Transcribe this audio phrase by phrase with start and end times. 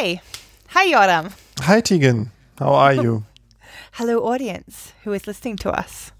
[0.00, 0.20] Hi.
[0.68, 1.32] Hi, Yoram.
[1.58, 2.30] Hi, Tegan.
[2.60, 3.24] How are you?
[3.94, 6.12] Hello, audience who is listening to us.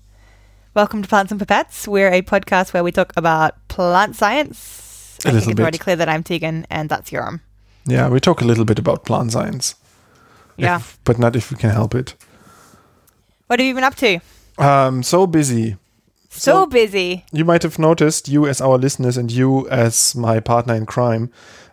[0.75, 1.87] Welcome to Plants and Pipettes.
[1.87, 5.17] We're a podcast where we talk about plant science.
[5.25, 5.62] A I little think it's bit.
[5.62, 7.41] already clear that I'm Tegan and that's Yoram.
[7.87, 9.77] Yeah, we talk a little bit about plant science.
[10.57, 10.79] Yeah.
[10.79, 12.16] If- but not if we can help it.
[13.47, 14.19] What have you been up to?
[14.59, 15.77] Um, so busy.
[16.30, 17.24] So, So- busy.
[17.30, 21.30] You might have noticed, you as our listeners and you as my partner in crime,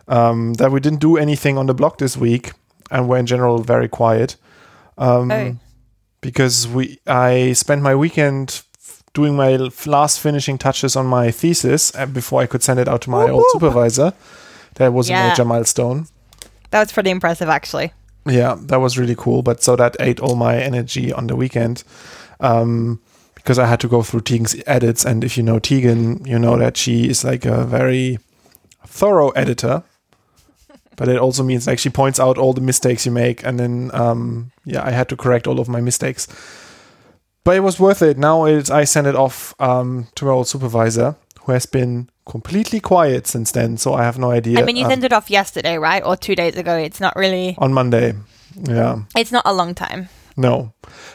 [0.08, 2.52] um, that we didn't do anything on the blog this week
[2.90, 4.36] and we're in general very quiet.
[4.98, 5.56] Um, Oh.
[6.20, 9.56] Because we, I spent my weekend f- doing my
[9.86, 13.28] last finishing touches on my thesis uh, before I could send it out to my
[13.30, 14.12] old supervisor.
[14.76, 15.26] That was Yeah.
[15.26, 16.06] a major milestone.
[16.70, 17.92] That was pretty impressive, actually.
[18.24, 19.42] Yeah, that was really cool.
[19.42, 21.84] But so that ate all my energy on the weekend
[22.40, 22.98] um,
[23.36, 25.04] because I had to go through Tegan's edits.
[25.04, 28.18] And if you know Tegan, you know that she is like a very
[28.84, 29.84] thorough editor.
[30.96, 33.44] But it also means like she points out all the mistakes you make.
[33.44, 36.26] And then, um, yeah, I had to correct all of my mistakes.
[37.44, 38.18] But it was worth it.
[38.18, 42.80] Now it's, I sent it off um, to my old supervisor who has been completely
[42.80, 43.76] quiet since then.
[43.76, 44.58] So I have no idea.
[44.58, 46.02] I mean, you um, sent it off yesterday, right?
[46.04, 46.76] Or two days ago.
[46.76, 48.14] It's not really, on Monday.
[48.68, 49.02] Yeah.
[49.16, 50.08] it's not a long time.
[50.36, 50.72] No,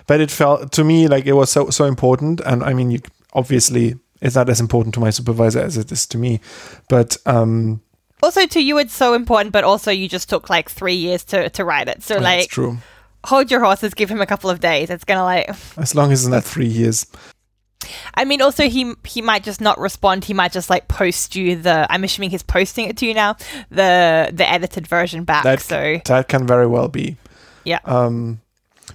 [0.08, 3.02] but it felt to me like it was so so important, and I mean, you
[3.34, 6.40] obviously it's not as important to my supervisor as it is to me,
[6.90, 7.82] but um,
[8.24, 11.50] Also, to you, it's so important, but also you just took like three years to,
[11.52, 12.04] to write it.
[12.04, 12.78] So, that's like, true.
[13.26, 14.90] hold your horses, give him a couple of days.
[14.90, 17.06] It's gonna like, As long as it's not three years,
[18.14, 20.24] I mean, also he he might just not respond.
[20.26, 21.88] He might just like post you the.
[21.90, 23.36] I'm assuming he's posting it to you now.
[23.70, 25.44] The the edited version back.
[25.44, 27.18] That- so that can very well be.
[27.66, 28.40] yeah, Um,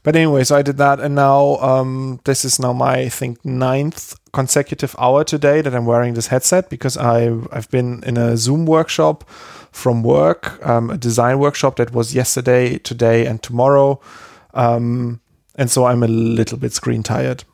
[0.03, 3.45] but anyway, so I did that, and now um, this is now my I think
[3.45, 8.37] ninth consecutive hour today that I'm wearing this headset because I I've been in a
[8.37, 9.29] Zoom workshop
[9.73, 14.01] from work, um, a design workshop that was yesterday, today, and tomorrow,
[14.55, 15.21] um,
[15.57, 17.45] and so I'm a little bit screen tired,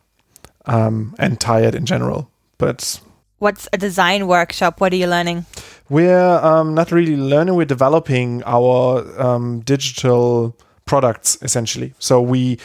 [0.66, 3.00] um, and tired in general, but.
[3.38, 4.80] what's a design workshop?
[4.80, 5.46] What are you learning?
[5.88, 10.56] We're um, not really learning, we're developing our um, digital
[10.92, 11.94] products essentially.
[11.98, 12.58] So we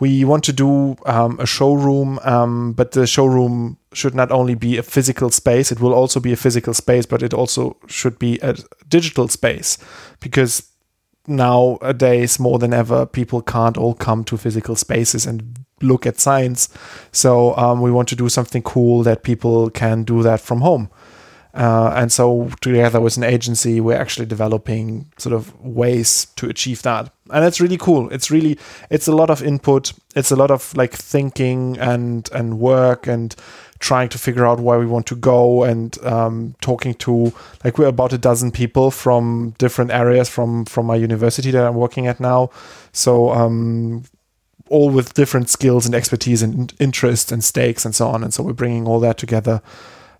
[0.00, 4.78] we want to do um, a showroom, um, but the showroom should not only be
[4.78, 8.38] a physical space, it will also be a physical space, but it also should be
[8.42, 8.56] a
[8.88, 9.76] digital space
[10.20, 10.62] because
[11.26, 15.42] nowadays more than ever people can't all come to physical spaces and
[15.80, 16.68] look at science
[17.12, 20.88] so um, we want to do something cool that people can do that from home
[21.54, 26.82] uh, and so together with an agency we're actually developing sort of ways to achieve
[26.82, 27.12] that.
[27.30, 28.12] And it's really cool.
[28.12, 28.58] It's really
[28.90, 29.92] it's a lot of input.
[30.16, 33.34] It's a lot of like thinking and and work and
[33.78, 37.32] trying to figure out where we want to go and um, talking to
[37.64, 41.76] like we're about a dozen people from different areas from from my university that i'm
[41.76, 42.50] working at now.
[42.92, 44.04] So um,
[44.70, 48.24] all with different skills and expertise and interests and stakes and so on.
[48.24, 49.62] And so we're bringing all that together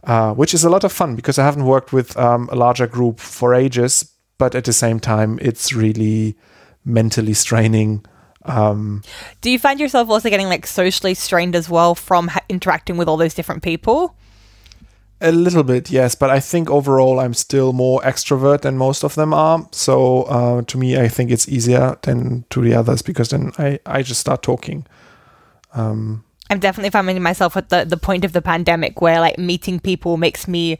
[0.06, 2.86] uh, which is a lot of fun because I haven't worked with um, a larger
[2.86, 6.36] group for ages, but at the same time, it's really
[6.84, 8.04] mentally straining.
[8.44, 9.02] Um,
[9.40, 13.08] Do you find yourself also getting like socially strained as well from ha- interacting with
[13.08, 14.14] all those different people?
[15.20, 19.14] a little bit, yes, but I think overall I'm still more extrovert than most of
[19.14, 19.66] them are.
[19.72, 23.78] So uh, to me, I think it's easier than to the others because then I,
[23.86, 24.86] I just start talking.
[25.72, 29.80] Um, I'm definitely finding myself at the, the point of the pandemic where like meeting
[29.80, 30.78] people makes me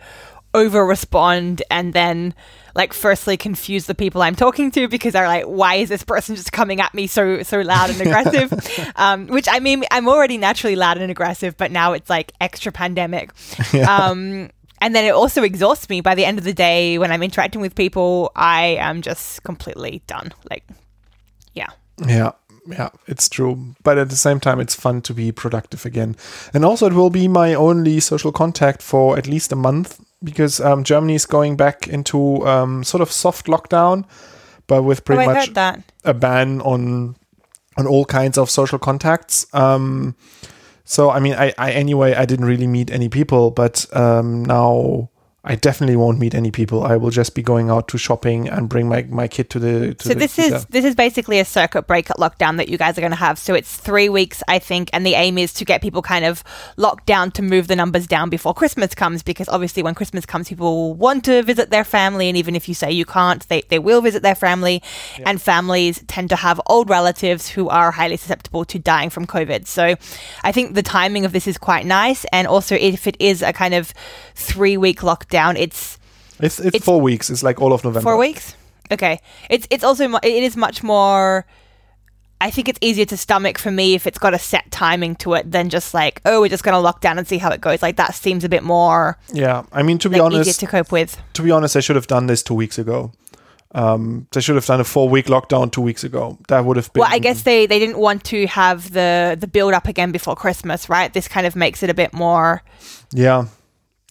[0.55, 2.33] over respond and then
[2.75, 6.37] like firstly confuse the people I'm talking to because they're like, why is this person
[6.37, 8.93] just coming at me so so loud and aggressive?
[8.97, 12.73] um, which I mean I'm already naturally loud and aggressive, but now it's like extra
[12.73, 13.31] pandemic.
[13.89, 17.23] Um and then it also exhausts me by the end of the day when I'm
[17.23, 20.33] interacting with people, I am just completely done.
[20.51, 20.65] Like
[21.55, 21.69] yeah.
[22.07, 22.33] Yeah,
[22.67, 23.75] yeah, it's true.
[23.83, 26.17] But at the same time, it's fun to be productive again.
[26.53, 30.61] And also, it will be my only social contact for at least a month because
[30.61, 34.05] um, Germany is going back into um, sort of soft lockdown,
[34.67, 35.49] but with Oh, pretty I much
[36.05, 37.17] a ban on
[37.77, 39.47] on all kinds of social contacts.
[39.53, 40.15] Um,
[40.85, 45.11] so I mean, I, I anyway, I didn't really meet any people, but um, now
[45.47, 46.85] I definitely won't meet any people.
[46.85, 49.95] I will just be going out to shopping and bring my, my kid to the.
[49.95, 52.97] To So the this is this is basically a circuit breaker lockdown that you guys
[52.97, 53.39] are going to have.
[53.39, 56.43] So it's three weeks, I think, and the aim is to get people kind of
[56.79, 59.23] locked down to move the numbers down before Christmas comes.
[59.23, 62.67] Because obviously, when Christmas comes, people will want to visit their family, and even if
[62.67, 64.83] you say you can't, they they will visit their family.
[65.27, 69.67] And families tend to have old relatives who are highly susceptible to dying from COVID.
[69.67, 69.95] So
[70.43, 73.53] I think the timing of this is quite nice, and also if it is a
[73.53, 73.93] kind of
[74.35, 75.99] three week lockdown, it's
[76.41, 77.31] It's, it's It's- four weeks.
[77.31, 78.03] It's like all of November.
[78.11, 78.55] four weeks.
[78.91, 79.21] Okay.
[79.49, 81.47] It's it's also it is much more.
[82.41, 85.35] I think it's easier to stomach for me if it's got a set timing to
[85.35, 87.81] it than just like oh we're just gonna lock down and see how it goes.
[87.81, 90.93] Like that seems a bit more Yeah, I mean to be like, honest, to cope
[90.93, 91.17] with.
[91.35, 93.13] to be honest, I should have done this two weeks ago.
[93.77, 96.39] Um, they should have done a four week lockdown two weeks ago.
[96.49, 97.01] That would have been.
[97.01, 100.37] Well, I guess they, they didn't want to have the the build up again before
[100.37, 101.13] Christmas, right?
[101.13, 102.63] This kind of makes it a bit more,
[103.13, 103.47] Yeah,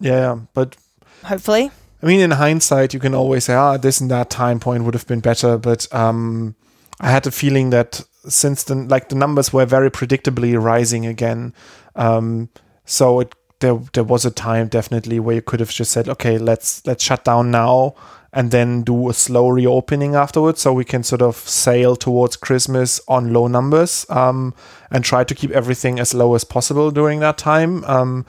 [0.04, 0.38] yeah.
[0.54, 0.76] But
[1.24, 1.72] hopefully.
[2.02, 4.94] I mean, in hindsight, you can always say, ah, this and that time point would
[4.94, 5.58] have been better.
[5.58, 6.56] But um,
[7.00, 11.54] I had the feeling that since the like the numbers were very predictably rising again,
[11.96, 12.50] um,
[12.86, 16.38] so it there there was a time definitely where you could have just said, okay,
[16.38, 17.96] let's let's shut down now
[18.34, 23.00] and then do a slow reopening afterwards, so we can sort of sail towards Christmas
[23.08, 24.54] on low numbers um,
[24.92, 27.86] and try to keep everything as low as possible during that time.
[27.86, 28.26] Um,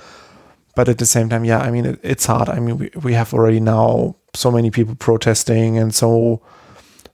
[0.74, 2.48] but at the same time, yeah, I mean, it, it's hard.
[2.48, 6.42] I mean, we, we have already now so many people protesting, and so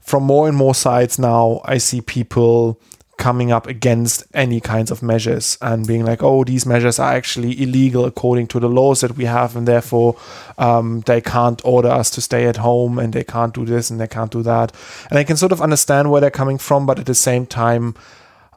[0.01, 2.81] from more and more sides now, I see people
[3.21, 7.63] coming up against any kinds of measures and being like, oh, these measures are actually
[7.63, 10.17] illegal according to the laws that we have, and therefore
[10.57, 14.01] um, they can't order us to stay at home, and they can't do this and
[14.01, 14.73] they can't do that.
[15.11, 17.95] And I can sort of understand where they're coming from, but at the same time,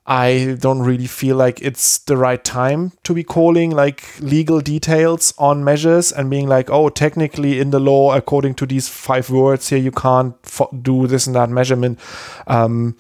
[0.06, 5.34] I don't really feel like it's the right time to be calling like legal details
[5.38, 9.70] on measures and being like, oh, technically in the law, according to these five words
[9.70, 12.00] here, you can't fo- do this and that measurement.
[12.48, 12.98] Um,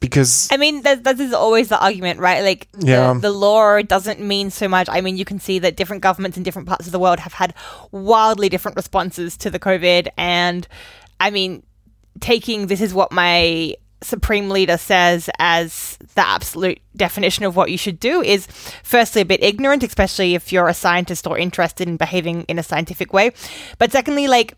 [0.00, 2.42] because I mean, that, that is always the argument, right?
[2.42, 3.14] Like, Yeah.
[3.14, 4.88] the, the law doesn't mean so much.
[4.90, 7.32] I mean, you can see that different governments in different parts of the world have
[7.32, 7.54] had
[7.90, 10.08] wildly different responses to the COVID.
[10.18, 10.68] And
[11.20, 11.62] I mean,
[12.20, 17.78] taking this is what my supreme leader says as the absolute definition of what you
[17.78, 18.46] should do is
[18.82, 22.62] firstly a bit ignorant, especially if you're a scientist or interested in behaving in a
[22.62, 23.32] scientific way.
[23.78, 24.56] But secondly, like,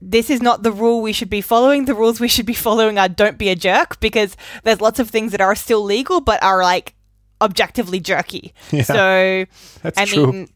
[0.00, 1.84] this is not the rule we should be following.
[1.84, 5.10] The rules we should be following are don't be a jerk because there's lots of
[5.10, 6.94] things that are still legal but are like
[7.42, 8.54] objectively jerky.
[8.70, 8.82] Yeah.
[8.82, 9.44] So,
[9.82, 10.46] that's I true.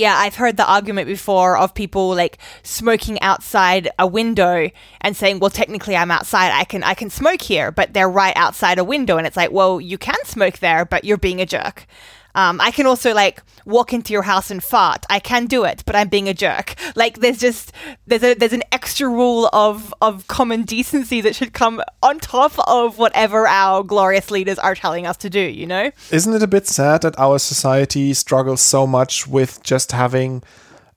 [0.00, 4.70] Yeah, I've heard the argument before of people like smoking outside a window
[5.02, 6.52] and saying, "Well, technically, I'm outside.
[6.52, 9.52] I can I can smoke here," but they're right outside a window, and it's like,
[9.52, 11.86] "Well, you can smoke there, but you're being a jerk."
[12.34, 15.04] Um, I can also like walk into your house and fart.
[15.10, 16.74] I can do it, but I'm being a jerk.
[16.96, 17.72] Like there's just
[18.06, 22.52] there's a there's an extra rule of of common decency that should come on top
[22.68, 25.40] of whatever our glorious leaders are telling us to do.
[25.40, 25.90] You know?
[26.10, 30.42] Isn't it a bit sad that our society struggles so much with just having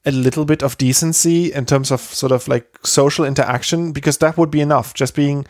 [0.06, 3.92] a little bit of decency in terms of sort of like social interaction?
[3.92, 4.94] Because that would be enough.
[4.94, 5.46] Just being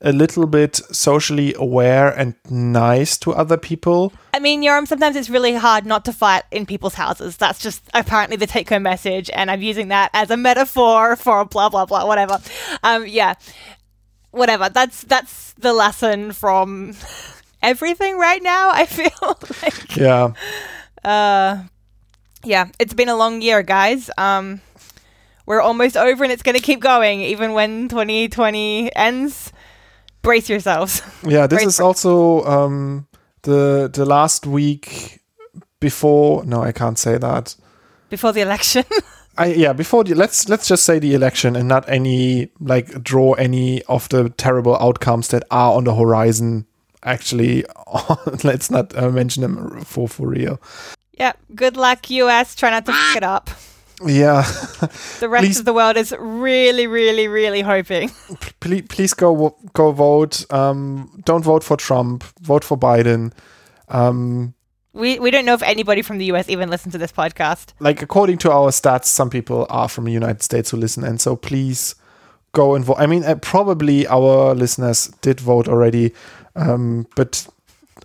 [0.00, 4.12] a little bit socially aware and nice to other people.
[4.32, 7.36] I mean, Yoram, sometimes it's really hard not to fight in people's houses.
[7.36, 11.44] That's just apparently the take home message, and I'm using that as a metaphor for
[11.44, 12.38] blah blah blah, whatever.
[12.84, 13.34] Um, yeah,
[14.30, 14.68] whatever.
[14.68, 16.94] That's that's the lesson from
[17.62, 18.70] everything right now.
[18.70, 20.32] I feel like, Yeah.
[21.04, 21.64] uh,
[22.44, 24.10] yeah, it's been a long year, guys.
[24.16, 24.60] Um,
[25.44, 29.52] we're almost over, and it's going to keep going even when 2020 ends.
[30.28, 31.00] Brace yourselves.
[31.22, 33.06] Yeah, this Great is also um,
[33.42, 35.20] the the last week
[35.80, 36.44] before.
[36.44, 37.56] No, I can't say that.
[38.10, 38.84] before the election.
[39.38, 43.34] I yeah before the let's let's just say the election and not any like draw
[43.34, 46.66] any of the terrible outcomes that are on the horizon.
[47.04, 47.64] Actually,
[48.44, 50.60] let's not uh, mention them for for real.
[51.12, 52.54] yeah, good luck, US.
[52.54, 53.48] Try not to fuck it up.
[54.06, 54.42] Yeah,
[55.20, 58.10] The rest Please- of the world is really, really, really hoping.
[58.60, 60.44] please please go go vote.
[60.52, 62.22] Um, don't vote for Trump.
[62.40, 63.32] Vote for Biden.
[63.88, 64.54] Um,
[64.92, 67.72] We we don't know if anybody from the US even listens to this podcast.
[67.80, 71.20] like according to our stats, some people are from the United States who listen, and
[71.20, 71.94] so please
[72.52, 72.96] go and vote.
[72.98, 76.12] I mean, uh, probably our listeners did vote already,
[76.56, 77.46] um, but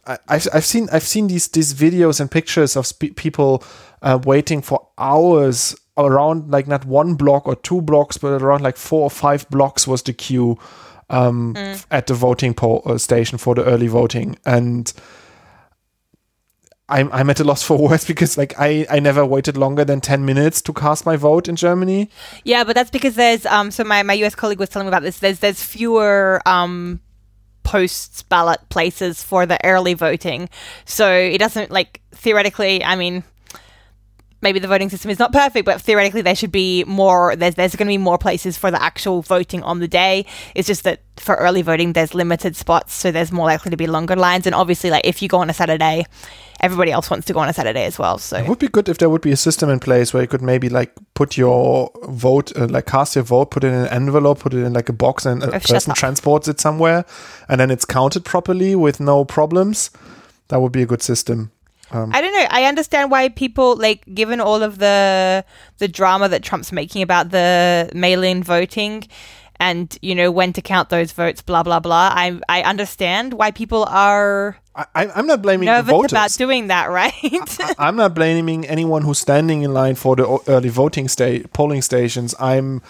[0.08, 3.64] I, I've I've seen I've seen these these videos and pictures of spe- people
[4.02, 8.78] uh, waiting for hours around like not one block or two blocks, but around like
[8.78, 10.58] four or five blocks was the queue
[11.10, 14.92] um, f- at the voting po- uh, station for the early voting, and
[16.90, 20.02] I'm I'm at a loss for words because like I I never waited longer than
[20.02, 22.10] ten minutes to cast my vote in Germany.
[22.44, 23.72] Yeah, but that's because there's um.
[23.72, 25.20] So my, my US colleague was telling me about this.
[25.20, 27.00] There's there's fewer um
[27.64, 30.50] posts ballot places for the early voting,
[30.86, 32.84] so it doesn't like theoretically.
[32.84, 33.24] I mean,
[34.44, 37.36] maybe the voting system is not perfect, but theoretically there should be more.
[37.36, 40.26] There's there's going to be more places for the actual voting on the day.
[40.54, 43.88] It's just that for early voting there's limited spots, so there's more likely to be
[43.88, 44.46] longer lines.
[44.46, 46.06] And obviously, like if you go on a Saturday,
[46.60, 48.18] everybody else wants to go on a Saturday as well.
[48.18, 50.28] So It would be good if there would be a system in place where you
[50.28, 53.88] could maybe like put your vote, uh, like cast your vote, put it in an
[53.88, 57.06] envelope, put it in like a box, and a Oh, person transports it somewhere,
[57.50, 59.90] and then it's counted properly with no problems.
[60.50, 61.52] That would be a good system.
[61.94, 62.48] I don't know.
[62.50, 65.44] I understand why people like, given all of the
[65.78, 69.04] the drama that Trump's making about the mail-in voting,
[69.60, 72.10] and you know when to count those votes, blah blah blah.
[72.14, 76.12] I I understand why people are I, I'm not blaming the nervous voters.
[76.12, 77.14] about doing that, right?
[77.24, 81.82] I- I'm not blaming anyone who's standing in line for the early voting sta- polling
[81.84, 82.34] stations.
[82.40, 82.82] I'm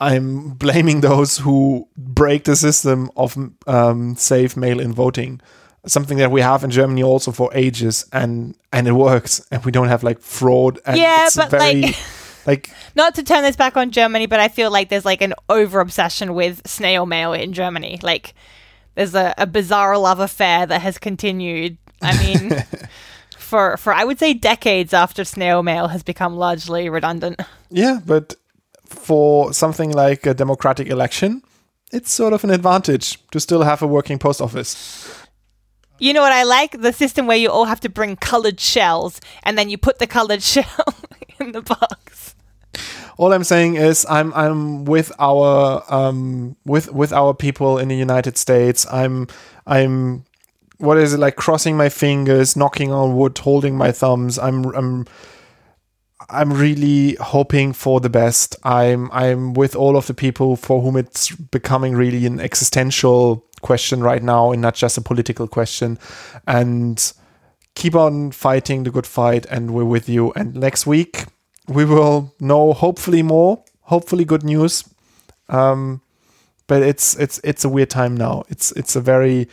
[0.00, 5.40] I'm blaming those who break the system of um, safe mail-in voting,
[5.86, 9.72] something that we have in Germany also for ages, and and it works, and we
[9.72, 10.78] don't have like fraud.
[10.86, 11.96] And Yeah, it's but, very, like-
[12.46, 15.34] like Not to turn this back on Germany, but I feel like there's like an
[15.48, 17.98] over obsession with snail mail in Germany.
[18.02, 18.34] Like
[18.94, 21.78] there's a, a bizarre love affair that has continued.
[22.00, 22.64] I mean,
[23.38, 27.40] for for I would say decades after snail mail has become largely redundant.
[27.70, 28.34] yeah, but
[28.86, 31.42] for something like a democratic election,
[31.92, 35.26] it's sort of an advantage to still have a working post office.
[36.02, 36.80] You know what I like?
[36.80, 40.08] The system where you all have to bring colored shells and then you put the
[40.08, 40.94] colored shell
[41.38, 42.34] in the box.
[43.18, 47.94] all I'm saying is I'm I'm with our um with with our people in the
[47.94, 48.84] United States.
[48.90, 49.28] I'm
[49.64, 50.24] I'm
[50.78, 54.40] what is it like crossing my fingers, knocking on wood, holding my thumbs.
[54.40, 55.06] I'm I'm
[56.28, 58.56] I'm really hoping for the best.
[58.64, 64.02] I'm I'm with all of the people for whom it's becoming really an existential question
[64.02, 65.98] right now and not just a political question.
[66.46, 67.12] And
[67.74, 70.32] keep on fighting the good fight and we're with you.
[70.32, 71.24] And next week
[71.68, 74.84] we will know hopefully more, hopefully good news.
[75.48, 76.02] Um,
[76.66, 78.44] but it's it's it's a weird time now.
[78.48, 79.48] It's it's a very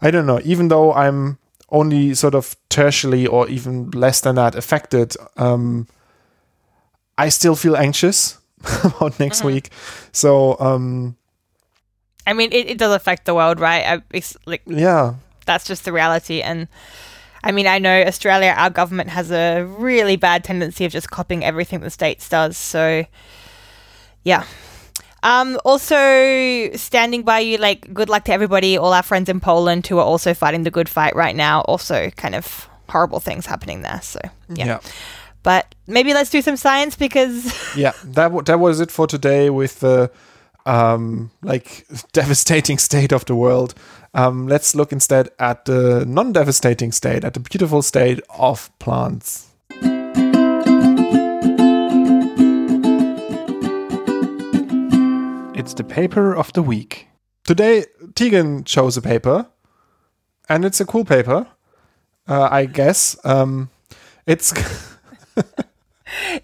[0.00, 0.40] I don't know.
[0.44, 1.38] Even though I'm
[1.70, 5.86] only sort of tertially or even less than that affected, um,
[7.22, 8.38] I still feel anxious
[8.84, 9.70] about next week.
[10.12, 11.16] So um,
[12.26, 13.84] I mean, it, it does affect the world, right?
[13.86, 15.14] I, it's like yeah,
[15.46, 16.40] that's just the reality.
[16.40, 16.68] And
[17.44, 21.44] I mean, I know Australia, our government has a really bad tendency of just copying
[21.44, 22.56] everything the states does.
[22.56, 23.04] So,
[24.22, 24.44] yeah.
[25.24, 29.86] Um, also, standing by you, like, good luck to everybody, all our friends in Poland
[29.86, 31.62] who are also fighting the good fight right now.
[31.62, 34.00] Also, kind of horrible things happening there.
[34.02, 34.66] So, yeah.
[34.66, 34.80] yeah.
[35.42, 39.50] But maybe let's do some science because yeah that w- that was it for today
[39.50, 40.10] with the
[40.66, 43.74] um like devastating state of the world.
[44.14, 49.48] Um let's look instead at the non-devastating state at the beautiful state of plants.
[55.54, 57.08] It's the paper of the week.
[57.44, 57.84] Today
[58.14, 59.46] tegan chose a paper
[60.48, 61.46] and it's a cool paper
[62.28, 63.16] uh, i guess.
[63.24, 63.70] Um
[64.26, 64.52] it's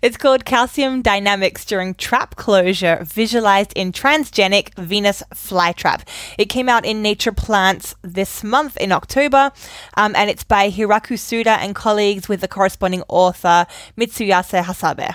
[0.01, 6.03] It's called Calcium Dynamics During Trap Closure, visualized in transgenic Venus flytrap.
[6.39, 9.53] It came out in Nature Plants this month in October,
[9.95, 13.67] um, and it's by Hiraku Suda and colleagues with the corresponding author
[13.97, 15.15] Mitsuyasu Hasebe.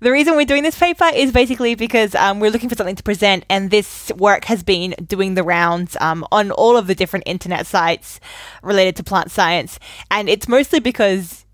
[0.00, 3.02] The reason we're doing this paper is basically because um, we're looking for something to
[3.02, 7.24] present, and this work has been doing the rounds um, on all of the different
[7.26, 8.18] internet sites
[8.62, 9.78] related to plant science.
[10.10, 11.44] And it's mostly because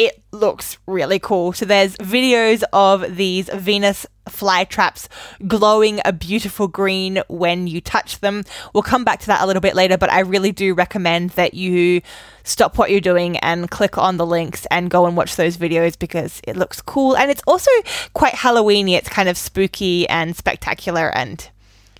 [0.00, 1.52] it looks really cool.
[1.52, 5.08] So there's videos of these Venus flytraps
[5.46, 8.44] glowing a beautiful green when you touch them.
[8.72, 11.52] We'll come back to that a little bit later, but I really do recommend that
[11.52, 12.00] you
[12.44, 15.98] stop what you're doing and click on the links and go and watch those videos
[15.98, 17.70] because it looks cool and it's also
[18.14, 18.92] quite Halloweeny.
[18.96, 21.46] It's kind of spooky and spectacular and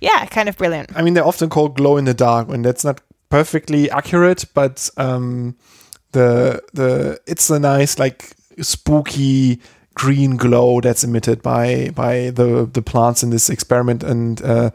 [0.01, 0.89] yeah, kind of brilliant.
[0.95, 4.89] I mean, they're often called glow in the dark, and that's not perfectly accurate, but
[4.97, 5.55] um,
[6.11, 9.59] the the it's a nice like spooky
[9.93, 14.71] green glow that's emitted by by the the plants in this experiment, and uh,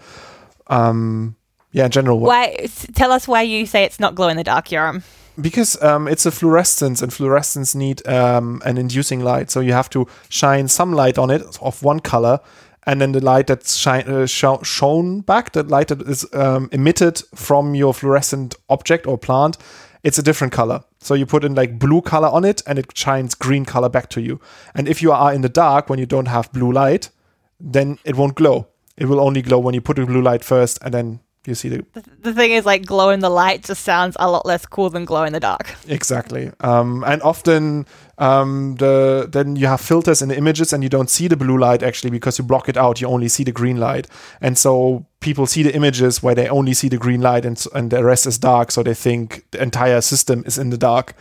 [0.69, 1.37] um,
[1.73, 2.66] yeah, in general, Why?
[2.95, 5.02] Tell us why you say it's not glow in the dark, Yoram.
[5.40, 9.90] because um, it's a fluorescence and fluorescence need um, an inducing light so you have
[9.90, 12.40] to shine some light on it of one color
[12.87, 16.69] and then the light that's shine, uh, sho- shown back the light that is um,
[16.73, 19.59] emitted from your fluorescent object or plant
[20.07, 20.79] it's a different color.
[21.07, 24.09] So you put in like blue color on it and it shines green color back
[24.11, 24.41] to you.
[24.77, 27.11] And if you are in the dark when you don't have blue light
[27.59, 28.69] then it won't glow.
[28.97, 31.71] It will only glow when you put a blue light first and then You see
[31.71, 31.85] the
[32.23, 35.05] The thing is, like, glow in the light just sounds a lot less cool than
[35.05, 35.67] glow in the dark.
[35.89, 37.87] exactly, um, and often
[38.19, 41.59] um, the then you have filters in the images, and you don't see the blue
[41.59, 43.01] light actually because you block it out.
[43.01, 44.07] You only see the green light,
[44.41, 47.91] and so people see the images where they only see the green light, and and
[47.91, 48.71] the rest is dark.
[48.71, 51.15] So they think the entire system is in the dark,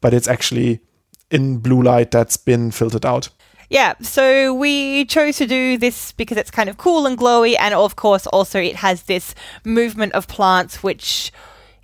[0.00, 0.80] but it's actually
[1.30, 3.28] in blue light that's been filtered out.
[3.68, 7.72] Yeah, so we chose to do this because it's kind of cool and glowy, and
[7.72, 9.32] of course, also it has this
[9.64, 11.30] movement of plants, which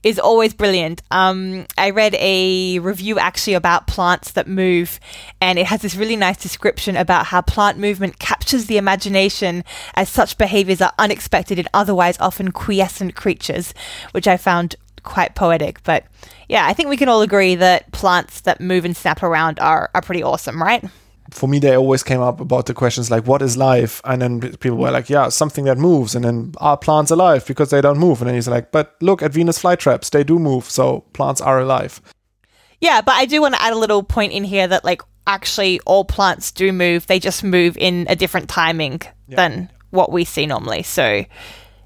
[0.02, 1.02] is always brilliant.
[1.10, 5.00] Um, I read a review actually about plants that move,
[5.40, 10.08] and it has this really nice description about how plant movement captures the imagination as
[10.08, 13.74] such behaviors are unexpected in otherwise often quiescent creatures,
[14.12, 15.82] which I found quite poetic.
[15.84, 16.04] But
[16.48, 19.90] yeah, I think we can all agree that plants that move and snap around are,
[19.94, 20.84] are pretty awesome, right?
[21.30, 24.40] For me, they always came up about the questions like, "What is life?" And then
[24.40, 27.98] people were like, "Yeah, something that moves." And then, "Are plants alive because they don't
[27.98, 31.40] move?" And then he's like, "But look at Venus flytraps; they do move, so plants
[31.40, 32.00] are alive."
[32.80, 35.80] Yeah, but I do want to add a little point in here that like actually
[35.86, 37.06] all plants do move.
[37.06, 40.82] They just move in a different timing than what we see normally.
[40.82, 41.24] So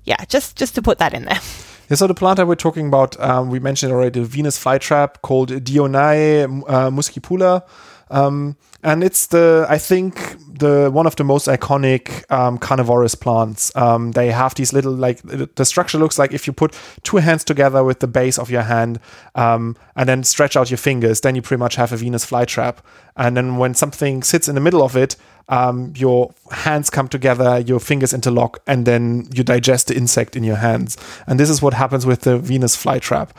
[0.05, 1.41] yeah, just just to put that in there.
[1.89, 5.23] Yeah, so the plant that we're talking about, um, we mentioned already, the Venus flytrap
[5.23, 7.65] called Dionaea uh, muscipula.
[8.11, 13.75] Um, and it's the, I think, the one of the most iconic um, carnivorous plants.
[13.77, 17.45] Um, they have these little, like, the structure looks like if you put two hands
[17.45, 19.01] together with the base of your hand
[19.35, 22.79] um, and then stretch out your fingers, then you pretty much have a Venus flytrap.
[23.17, 25.17] And then when something sits in the middle of it,
[25.49, 30.45] um, your hands come together, your fingers interlock, and then you digest the insect in
[30.45, 30.97] your hands.
[31.27, 33.31] And this is what happens with the Venus flytrap.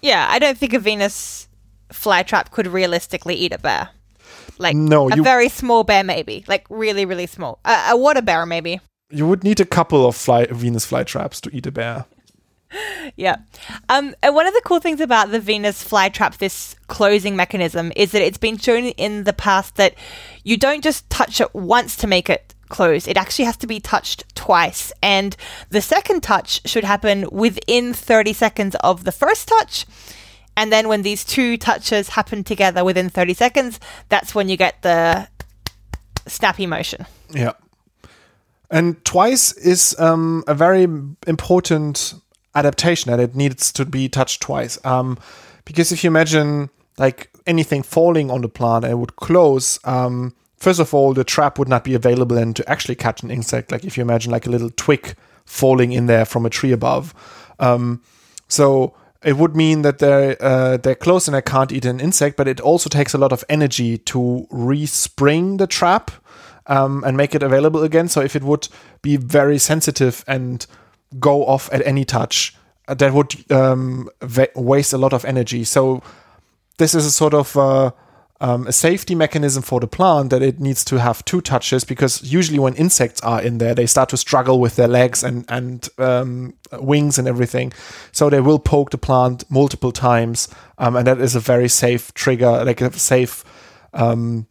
[0.00, 1.48] Yeah, I don't think a Venus
[1.92, 3.90] flytrap could realistically eat a bear.
[4.58, 6.44] Like No, a you- very small bear, maybe.
[6.48, 7.58] Like really, really small.
[7.64, 8.80] Uh, a water bear, maybe.
[9.10, 12.06] You would need a couple of fly, Venus flytraps to eat a bear.
[13.16, 13.36] Yeah.
[13.90, 18.12] Um, and one of the cool things about the Venus flytrap, this closing mechanism, is
[18.12, 19.94] that it's been shown in the past that
[20.42, 23.06] you don't just touch it once to make it close.
[23.06, 24.90] It actually has to be touched twice.
[25.02, 25.36] And
[25.68, 29.84] the second touch should happen within 30 seconds of the first touch.
[30.56, 34.82] And then when these two touches happen together within 30 seconds, that's when you get
[34.82, 35.28] the
[36.26, 37.06] snappy motion.
[37.30, 37.52] Yeah.
[38.70, 40.84] And twice is um, a very
[41.26, 42.14] important
[42.54, 44.78] adaptation that it needs to be touched twice.
[44.84, 45.18] Um,
[45.64, 50.34] because if you imagine like anything falling on the plant and it would close, um,
[50.56, 53.72] first of all, the trap would not be available and to actually catch an insect.
[53.72, 57.14] Like if you imagine like a little twig falling in there from a tree above.
[57.58, 58.02] Um,
[58.48, 62.36] so it would mean that they're uh, they're close and I can't eat an insect,
[62.36, 66.10] but it also takes a lot of energy to respring the trap
[66.66, 68.08] um, and make it available again.
[68.08, 68.68] So if it would
[69.02, 70.66] be very sensitive and
[71.18, 72.56] go off at any touch,
[72.88, 75.64] uh, that would um, va- waste a lot of energy.
[75.64, 76.02] So
[76.78, 77.90] this is a sort of uh,
[78.42, 82.20] um, a safety mechanism for the plant that it needs to have two touches because
[82.24, 85.88] usually when insects are in there, they start to struggle with their legs and and
[85.98, 87.72] um, wings and everything.
[88.10, 92.12] So they will poke the plant multiple times, um, and that is a very safe
[92.14, 93.44] trigger, like a safe
[93.94, 94.48] um,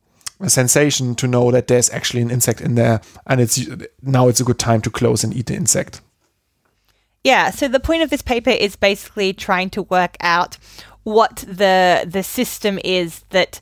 [0.47, 3.59] sensation to know that there's actually an insect in there, and it's
[4.01, 5.99] now it's a good time to close and eat the insect.
[7.25, 10.57] Yeah, so the point of this paper is basically trying to work out
[11.03, 13.59] what the the system is that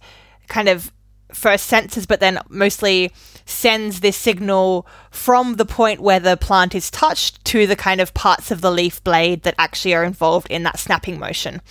[0.49, 0.91] kind of
[1.31, 3.11] first senses but then mostly
[3.45, 8.13] sends this signal from the point where the plant is touched to the kind of
[8.13, 11.61] parts of the leaf blade that actually are involved in that snapping motion.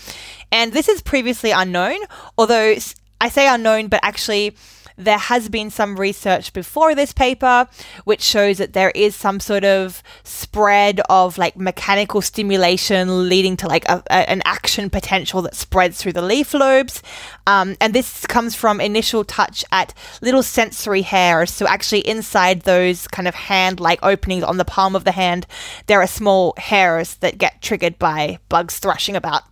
[0.50, 1.98] And this is previously unknown,
[2.36, 2.74] although
[3.20, 4.56] I say unknown, but actually
[4.98, 7.68] there has been some research before this paper
[8.04, 13.68] which shows that there is some sort of spread of like mechanical stimulation leading to
[13.68, 17.02] like a, a- an action potential that spreads through the leaf lobes.
[17.46, 21.50] Um, and this comes from initial touch at little sensory hairs.
[21.50, 25.46] So actually inside those kind of hand like openings on the palm of the hand
[25.86, 29.42] there are small hairs that get triggered by bugs thrashing about.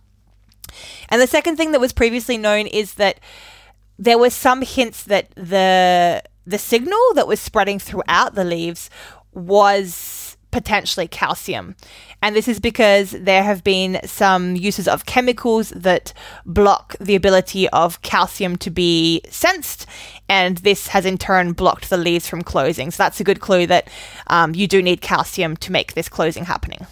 [1.09, 3.19] And the second thing that was previously known is that
[3.99, 8.89] there were some hints that the the signal that was spreading throughout the leaves
[9.33, 11.75] was potentially calcium.
[12.21, 16.13] And this is because there have been some uses of chemicals that
[16.45, 19.85] block the ability of calcium to be sensed,
[20.27, 22.91] and this has in turn blocked the leaves from closing.
[22.91, 23.89] So that's a good clue that
[24.27, 26.87] um, you do need calcium to make this closing happening.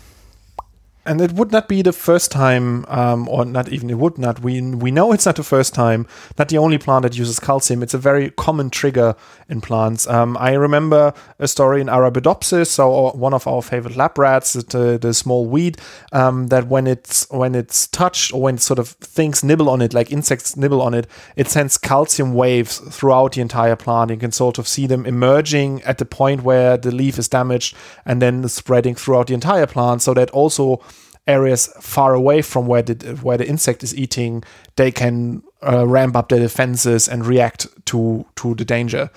[1.06, 4.42] And it would not be the first time, um, or not even it would not.
[4.42, 6.08] We we know it's not the first time.
[6.38, 7.84] Not the only plant that uses calcium.
[7.84, 9.16] It's a very common trigger
[9.48, 10.08] in plants.
[10.08, 14.98] Um, I remember a story in Arabidopsis, so one of our favorite lab rats, the,
[15.00, 15.78] the small weed,
[16.12, 19.94] um, that when it's when it's touched or when sort of things nibble on it,
[19.94, 24.12] like insects nibble on it, it sends calcium waves throughout the entire plant.
[24.12, 27.76] You can sort of see them emerging at the point where the leaf is damaged
[28.06, 30.82] and then spreading throughout the entire plant, so that also
[31.28, 34.44] areas far away from where the where the insect is eating,
[34.76, 39.10] they can uh, ramp up their defenses and react to to the danger.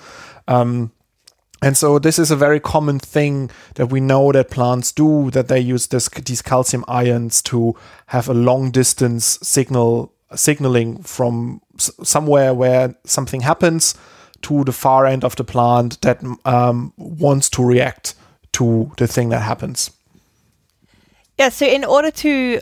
[0.47, 0.91] Um,
[1.61, 5.49] and so this is a very common thing that we know that plants do that
[5.49, 7.75] they use this, these calcium ions to
[8.07, 13.95] have a long distance signal signaling from somewhere where something happens
[14.41, 18.15] to the far end of the plant that um, wants to react
[18.53, 19.91] to the thing that happens.
[21.39, 22.59] Yeah, so in order to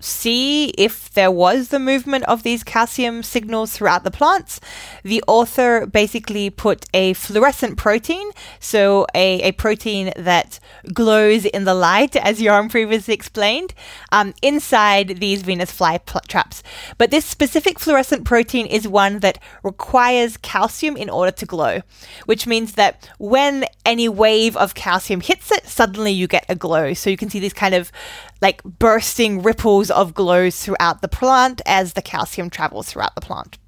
[0.00, 4.60] see if there was the movement of these calcium signals throughout the plants.
[5.02, 10.58] The author basically put a fluorescent protein, so a, a protein that
[10.92, 13.74] glows in the light, as Joram previously explained,
[14.10, 16.62] um, inside these Venus fly pl- traps.
[16.98, 21.82] But this specific fluorescent protein is one that requires calcium in order to glow,
[22.26, 26.94] which means that when any wave of calcium hits it, suddenly you get a glow.
[26.94, 27.92] So you can see these kind of
[28.40, 33.58] like bursting ripples of glows throughout the plant as the calcium travels throughout the plant.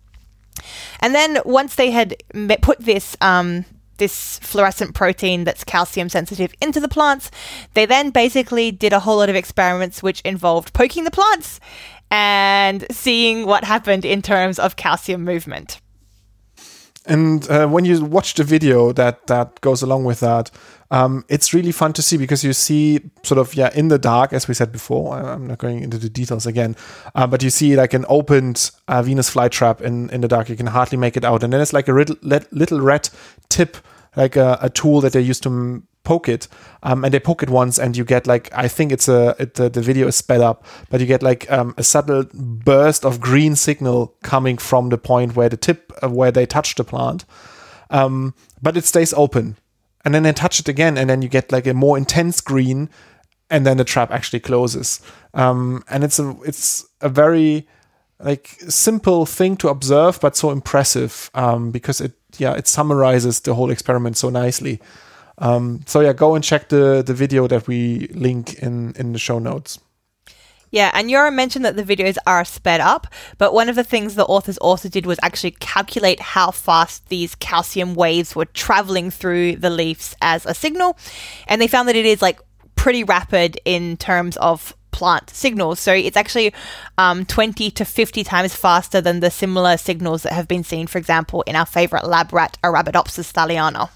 [1.00, 2.16] And then once they had
[2.62, 3.64] put this um,
[3.98, 7.30] this fluorescent protein that's calcium sensitive into the plants,
[7.74, 11.60] they then basically did a whole lot of experiments which involved poking the plants
[12.10, 15.80] and seeing what happened in terms of calcium movement.
[17.06, 20.50] And uh, when you watch the video that that goes along with that,
[20.92, 24.34] um, it's really fun to see because you see sort of yeah in the dark,
[24.34, 25.16] as we said before.
[25.16, 26.76] I'm not going into the details again,
[27.14, 30.50] uh, but you see like an opened uh, Venus flytrap in in the dark.
[30.50, 33.08] You can hardly make it out, and then it's like a little little red
[33.48, 33.78] tip,
[34.16, 36.48] like a, a tool that they use to poke it
[36.82, 39.54] um, and they poke it once and you get like i think it's a it,
[39.54, 43.20] the, the video is sped up but you get like um, a subtle burst of
[43.20, 47.24] green signal coming from the point where the tip uh, where they touch the plant
[47.90, 49.56] um, but it stays open
[50.04, 52.88] and then they touch it again and then you get like a more intense green
[53.50, 55.00] and then the trap actually closes
[55.34, 57.66] um, and it's a it's a very
[58.20, 63.54] like simple thing to observe but so impressive um, because it yeah it summarizes the
[63.54, 64.80] whole experiment so nicely
[65.38, 69.18] um, so yeah, go and check the the video that we link in in the
[69.18, 69.78] show notes.
[70.72, 73.06] Yeah, and Joram mentioned that the videos are sped up,
[73.36, 77.34] but one of the things the authors also did was actually calculate how fast these
[77.34, 80.96] calcium waves were traveling through the leaves as a signal,
[81.46, 82.40] and they found that it is like
[82.74, 85.78] pretty rapid in terms of plant signals.
[85.78, 86.54] So it's actually
[86.96, 90.96] um, 20 to 50 times faster than the similar signals that have been seen, for
[90.96, 93.90] example, in our favorite lab rat, Arabidopsis thaliana.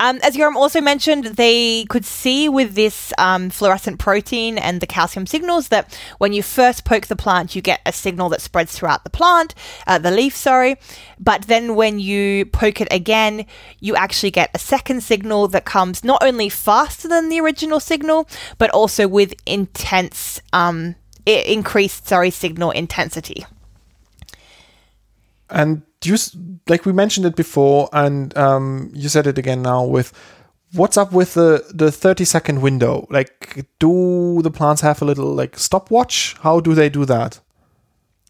[0.00, 4.86] Um, as Joram also mentioned, they could see with this um, fluorescent protein and the
[4.86, 8.72] calcium signals that when you first poke the plant, you get a signal that spreads
[8.72, 9.54] throughout the plant,
[9.86, 10.76] uh, the leaf, sorry.
[11.18, 13.44] But then when you poke it again,
[13.78, 18.26] you actually get a second signal that comes not only faster than the original signal,
[18.56, 20.94] but also with intense, um,
[21.26, 23.44] increased, sorry, signal intensity.
[25.50, 26.16] And you
[26.68, 30.12] like we mentioned it before, and um, you said it again now with
[30.72, 33.06] what's up with the the 30 second window?
[33.10, 36.36] Like do the plants have a little like stopwatch?
[36.40, 37.40] How do they do that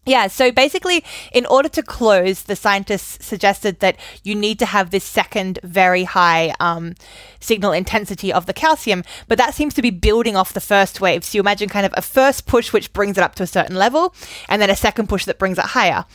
[0.05, 4.89] yeah, so basically, in order to close, the scientists suggested that you need to have
[4.89, 6.95] this second very high um,
[7.39, 11.23] signal intensity of the calcium, but that seems to be building off the first wave.
[11.23, 13.75] So you imagine kind of a first push which brings it up to a certain
[13.75, 14.15] level,
[14.49, 16.05] and then a second push that brings it higher.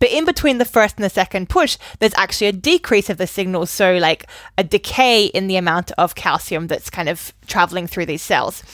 [0.00, 3.28] But in between the first and the second push, there's actually a decrease of the
[3.28, 4.26] signal, so like
[4.58, 8.64] a decay in the amount of calcium that's kind of traveling through these cells.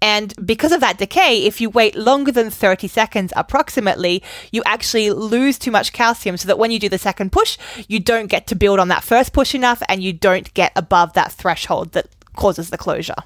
[0.00, 5.10] And because of that decay, if you wait longer than 30 seconds approximately, you actually
[5.10, 7.58] lose too much calcium so that when you do the second push,
[7.88, 11.14] you don't get to build on that first push enough and you don't get above
[11.14, 13.16] that threshold that causes the closure.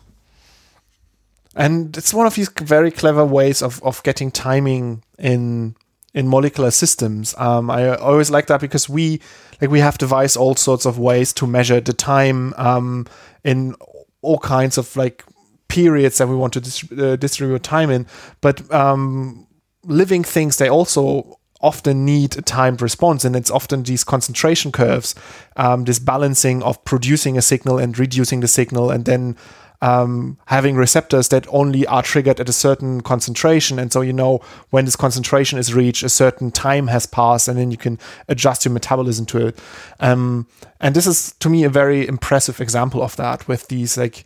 [1.54, 5.76] And it's one of these very clever ways of, of getting timing in
[6.14, 7.34] in molecular systems.
[7.38, 9.20] Um, I always like that because we
[9.60, 13.06] like we have devised all sorts of ways to measure the time um,
[13.44, 13.74] in
[14.20, 15.24] all kinds of like
[15.72, 18.06] periods that we want to dis- uh, distribute time in.
[18.42, 19.46] But um,
[19.84, 25.14] living things, they also often need a timed response, and it's often these concentration curves,
[25.56, 29.34] um, this balancing of producing a signal and reducing the signal, and then
[29.80, 33.78] um, having receptors that only are triggered at a certain concentration.
[33.78, 37.58] And so you know when this concentration is reached, a certain time has passed, and
[37.58, 39.58] then you can adjust your metabolism to it.
[40.00, 40.46] Um,
[40.80, 44.24] and this is to me a very impressive example of that with these like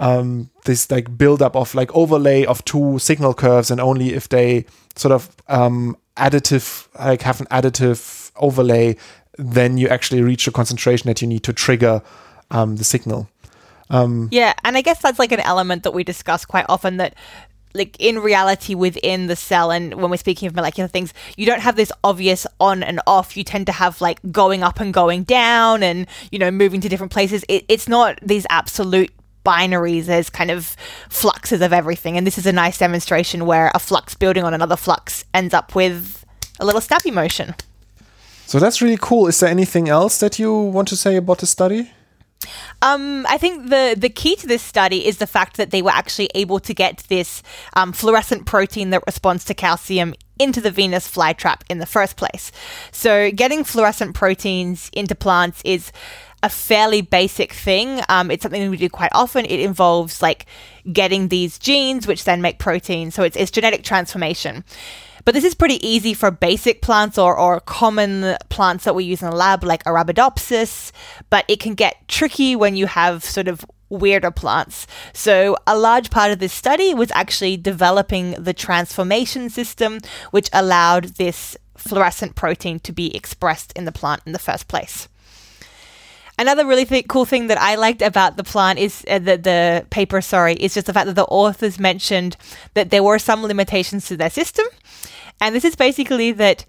[0.00, 4.64] um, this like buildup of like overlay of two signal curves, and only if they
[4.96, 8.96] sort of um, additive like have an additive overlay,
[9.38, 12.02] then you actually reach the concentration that you need to trigger
[12.50, 13.28] um, the signal.
[13.90, 17.14] Um, yeah, and I guess that's like an element that we discuss quite often that
[17.74, 21.60] like in reality within the cell and when we're speaking of molecular things you don't
[21.60, 25.22] have this obvious on and off you tend to have like going up and going
[25.22, 29.12] down and you know moving to different places it, it's not these absolute
[29.44, 30.76] binaries as kind of
[31.08, 32.16] fluxes of everything.
[32.16, 35.74] And this is a nice demonstration where a flux building on another flux ends up
[35.74, 36.24] with
[36.58, 37.54] a little snappy motion.
[38.46, 39.28] So that's really cool.
[39.28, 41.90] Is there anything else that you want to say about the study
[42.82, 45.90] um, I think the the key to this study is the fact that they were
[45.90, 47.42] actually able to get this
[47.74, 52.50] um, fluorescent protein that responds to calcium into the Venus flytrap in the first place.
[52.90, 55.92] So, getting fluorescent proteins into plants is
[56.42, 58.00] a fairly basic thing.
[58.08, 59.44] Um, it's something we do quite often.
[59.44, 60.46] It involves like
[60.90, 63.10] getting these genes, which then make protein.
[63.10, 64.64] So, it's, it's genetic transformation.
[65.30, 69.22] But this is pretty easy for basic plants or, or common plants that we use
[69.22, 70.90] in the lab, like Arabidopsis,
[71.30, 74.88] but it can get tricky when you have sort of weirder plants.
[75.12, 80.00] So, a large part of this study was actually developing the transformation system,
[80.32, 85.06] which allowed this fluorescent protein to be expressed in the plant in the first place.
[86.40, 89.86] Another really th- cool thing that I liked about the plant is uh, the, the
[89.90, 92.36] paper, sorry, is just the fact that the authors mentioned
[92.72, 94.66] that there were some limitations to their system.
[95.40, 96.64] And this is basically that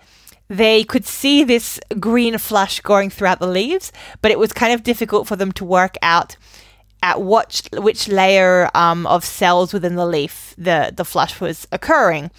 [0.47, 4.83] they could see this green flush going throughout the leaves, but it was kind of
[4.83, 6.35] difficult for them to work out
[7.03, 12.29] at what which layer um, of cells within the leaf the the flush was occurring.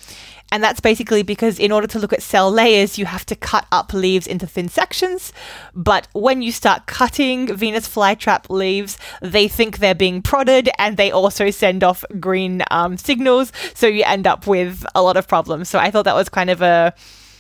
[0.53, 3.67] And that's basically because in order to look at cell layers, you have to cut
[3.73, 5.33] up leaves into thin sections.
[5.75, 11.11] But when you start cutting Venus flytrap leaves, they think they're being prodded and they
[11.11, 13.51] also send off green um, signals.
[13.73, 15.71] So you end up with a lot of problems.
[15.71, 16.95] So I thought that was kind of a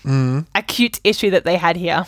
[0.04, 0.46] mm.
[0.54, 2.06] acute issue that they had here.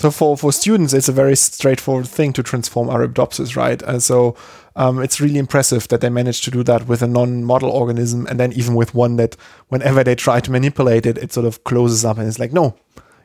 [0.00, 3.82] So for, for students, it's a very straightforward thing to transform Arabidopsis, right?
[3.82, 4.34] And so
[4.74, 8.40] um, it's really impressive that they managed to do that with a non-model organism, and
[8.40, 9.36] then even with one that,
[9.68, 12.74] whenever they try to manipulate it, it sort of closes up and it's like, no,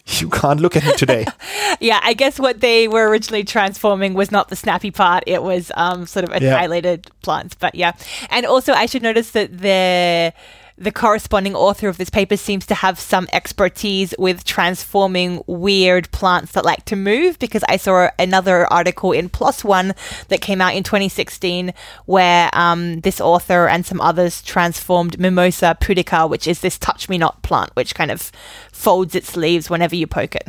[0.06, 1.26] you can't look at it today.
[1.80, 5.72] yeah, I guess what they were originally transforming was not the snappy part; it was
[5.76, 7.14] um, sort of annihilated yeah.
[7.24, 7.56] plants.
[7.56, 7.94] But yeah,
[8.30, 10.34] and also I should notice that the
[10.78, 16.52] the corresponding author of this paper seems to have some expertise with transforming weird plants
[16.52, 19.94] that like to move because I saw another article in One
[20.28, 21.74] that came out in 2016
[22.06, 27.18] where um, this author and some others transformed Mimosa pudica, which is this touch me
[27.18, 28.32] not plant, which kind of
[28.72, 30.48] folds its leaves whenever you poke it.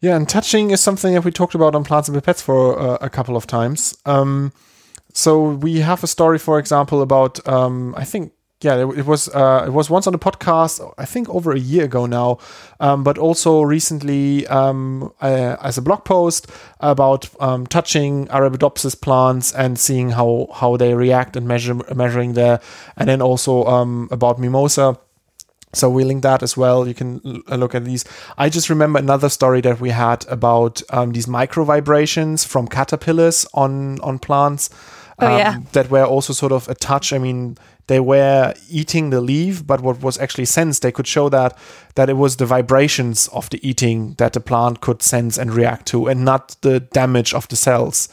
[0.00, 2.98] Yeah, and touching is something that we talked about on Plants and Pipettes for uh,
[3.00, 3.96] a couple of times.
[4.04, 4.52] Um,
[5.14, 9.64] so we have a story, for example, about um, I think yeah, it, was uh,
[9.66, 12.38] it was once on a podcast, I think over a year ago now,
[12.80, 19.52] um, but also recently um, uh, as a blog post about um, touching Arabidopsis plants
[19.52, 22.60] and seeing how how they react and measure measuring there,
[22.96, 24.98] and then also um, about mimosa.
[25.74, 26.86] So we link that as well.
[26.86, 28.04] You can look at these.
[28.36, 33.46] I just remember another story that we had about um, these micro vibrations from caterpillars
[33.54, 34.70] on on plants.
[35.18, 35.56] Oh, yeah.
[35.56, 37.12] Um, that were also sort of a touch.
[37.12, 41.28] I mean, they were eating the leaf, but what was actually sensed, they could show
[41.28, 41.58] that
[41.94, 45.86] that it was the vibrations of the eating that the plant could sense and react
[45.86, 48.08] to, and not the damage of the cells.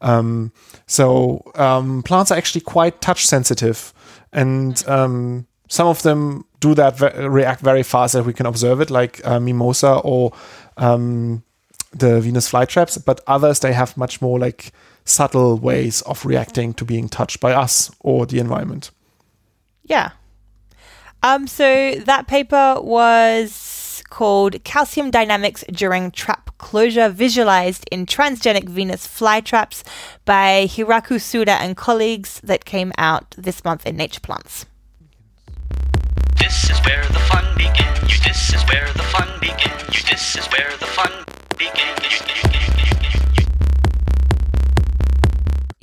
[0.00, 0.52] Um,
[0.86, 3.92] so um, plants are actually quite touch sensitive,
[4.32, 8.80] and um, some of them do that ve- react very fast that we can observe
[8.80, 10.32] it, like uh, mimosa or
[10.76, 11.42] um,
[11.92, 13.02] the Venus flytraps.
[13.02, 14.72] But others they have much more like
[15.04, 18.90] subtle ways of reacting to being touched by us or the environment.
[19.84, 20.12] Yeah.
[21.22, 29.06] Um, so that paper was called Calcium Dynamics During Trap Closure Visualized in Transgenic Venus
[29.06, 29.82] Flytraps
[30.24, 34.66] by Hiraku Suda and colleagues that came out this month in Nature Plants.
[36.38, 38.02] This is where the fun begins.
[38.02, 39.82] You, this is where the fun begins.
[39.96, 41.24] You, this is where the fun
[41.58, 41.94] begins.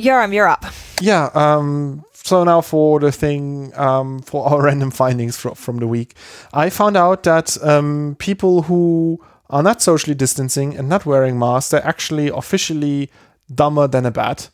[0.02, 0.66] Yoram, you're up.
[1.00, 5.88] Yeah, um, so now for the thing um, for our random findings from, from the
[5.88, 6.16] week
[6.54, 11.72] i found out that um, people who are not socially distancing and not wearing masks
[11.72, 13.10] they're actually officially
[13.54, 14.50] dumber than a bat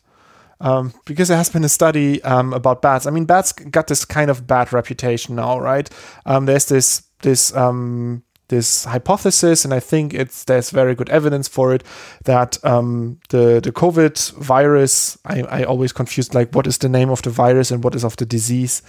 [0.60, 3.06] um, because there has been a study um, about bats.
[3.06, 5.88] I mean, bats got this kind of bad reputation now, right?
[6.26, 11.48] Um, there's this this um, this hypothesis, and I think it's there's very good evidence
[11.48, 11.84] for it
[12.24, 15.18] that um, the the COVID virus.
[15.24, 18.04] I, I always confused like what is the name of the virus and what is
[18.04, 18.82] of the disease.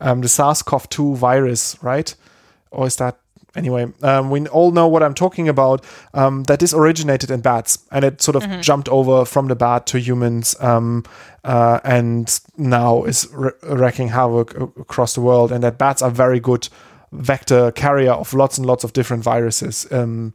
[0.00, 2.14] Um, the SARS-CoV-2 virus, right?
[2.72, 3.16] Or is that
[3.56, 5.84] anyway, um, we all know what I'm talking about.
[6.12, 8.60] Um, that this originated in bats, and it sort of mm-hmm.
[8.60, 11.04] jumped over from the bat to humans, um,
[11.44, 15.52] uh, and now is wreaking havoc across the world.
[15.52, 16.68] And that bats are very good
[17.14, 19.86] vector carrier of lots and lots of different viruses.
[19.90, 20.34] Um,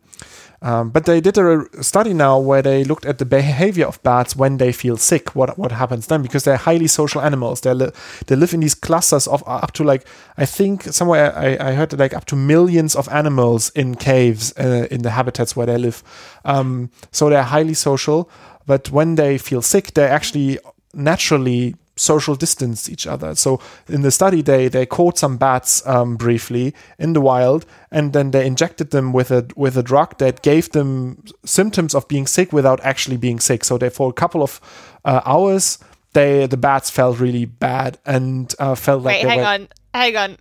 [0.62, 4.36] um, but they did a study now where they looked at the behavior of bats
[4.36, 5.34] when they feel sick.
[5.36, 6.22] What what happens then?
[6.22, 7.62] Because they're highly social animals.
[7.62, 7.92] They li-
[8.28, 10.06] they live in these clusters of up to like
[10.38, 14.88] I think somewhere I, I heard like up to millions of animals in caves uh,
[14.92, 16.04] in the habitats where they live.
[16.44, 18.30] Um, so they're highly social.
[18.66, 20.60] But when they feel sick, they actually
[20.94, 23.36] naturally social distance each other.
[23.36, 28.14] So in the study, they they caught some bats um, briefly in the wild, and
[28.14, 32.28] then they injected them with a with a drug that gave them symptoms of being
[32.28, 33.64] sick without actually being sick.
[33.64, 34.62] So they for a couple of
[35.06, 35.80] uh, hours,
[36.14, 39.22] they the bats felt really bad and uh, felt like.
[39.22, 40.38] Wait, hang were, on, hang on.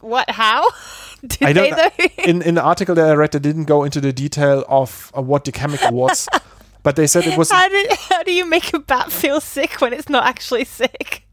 [0.00, 0.30] What?
[0.30, 0.68] How?
[1.26, 1.76] Did I don't.
[1.76, 5.12] They, in in the article that I read, they didn't go into the detail of
[5.16, 6.28] uh, what the chemical was.
[6.82, 7.50] But they said it was.
[7.50, 11.24] How do, how do you make a bat feel sick when it's not actually sick?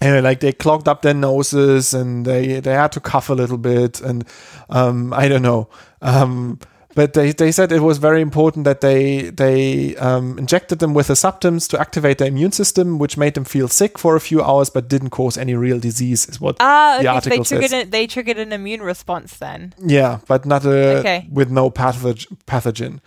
[0.00, 3.58] And like they clogged up their noses and they they had to cough a little
[3.58, 4.24] bit and
[4.68, 5.68] um, I don't know.
[6.00, 6.58] Um,
[6.94, 11.08] but they, they said it was very important that they they um, injected them with
[11.08, 14.42] a substance to activate their immune system, which made them feel sick for a few
[14.42, 16.28] hours, but didn't cause any real disease.
[16.28, 17.90] Is what ah, okay, the article so they triggered says.
[17.90, 19.72] They triggered an immune response then.
[19.78, 21.28] Yeah, but not a Okay.
[21.30, 23.00] with no pathog- pathogen.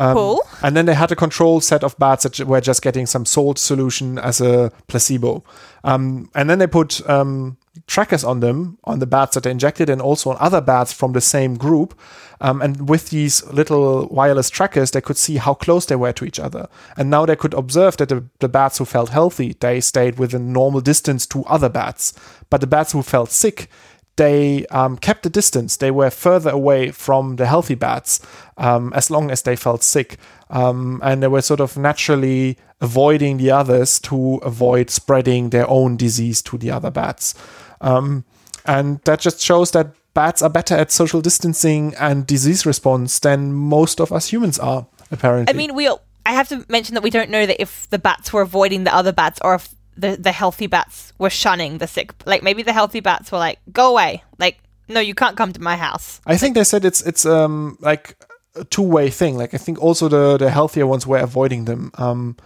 [0.00, 0.40] Um, Cool.
[0.62, 3.58] And then they had a control set of bats that were just getting some salt
[3.58, 5.44] solution as a placebo.
[5.84, 9.90] Um, and then they put um, trackers on them, on the bats that they injected,
[9.90, 11.98] and also on other bats from the same group.
[12.40, 16.24] Um, and with these little wireless trackers, they could see how close they were to
[16.24, 16.68] each other.
[16.96, 20.52] And now they could observe that the, the bats who felt healthy, they stayed within
[20.52, 22.14] normal distance to other bats.
[22.48, 23.68] But the bats who felt sick,
[24.16, 25.76] they um, kept the distance.
[25.76, 28.20] They were further away from the healthy bats
[28.56, 30.18] um, as long as they felt sick.
[30.50, 35.96] Um, and they were sort of naturally avoiding the others to avoid spreading their own
[35.96, 37.34] disease to the other bats.
[37.80, 38.24] Um,
[38.66, 43.52] and that just shows that bats are better at social distancing and disease response than
[43.52, 45.52] most of us humans are, apparently.
[45.52, 45.86] I mean, we.
[45.86, 48.84] All- I have to mention that we don't know that if the bats were avoiding
[48.84, 52.12] the other bats or if the the healthy bats were shunning the sick.
[52.26, 54.58] Like maybe the healthy bats were like, "Go away!" Like,
[54.88, 56.20] no, you can't come to my house.
[56.26, 58.16] I think they said it's it's um like
[58.54, 59.36] a two way thing.
[59.36, 61.90] Like I think also the the healthier ones were avoiding them.
[61.94, 62.36] Um,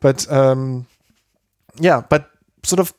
[0.00, 0.86] but um,
[1.80, 2.30] yeah, but
[2.62, 2.94] sort of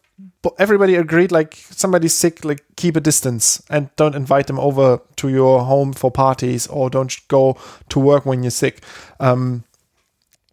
[0.58, 5.30] everybody agreed like somebody's sick, like keep a distance and don't invite them over to
[5.30, 7.58] your home for parties or don't go
[7.90, 8.84] to work when you're sick.
[9.20, 9.64] Um,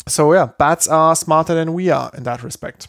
[0.08, 2.88] so yeah, bats are smarter than we are in that respect.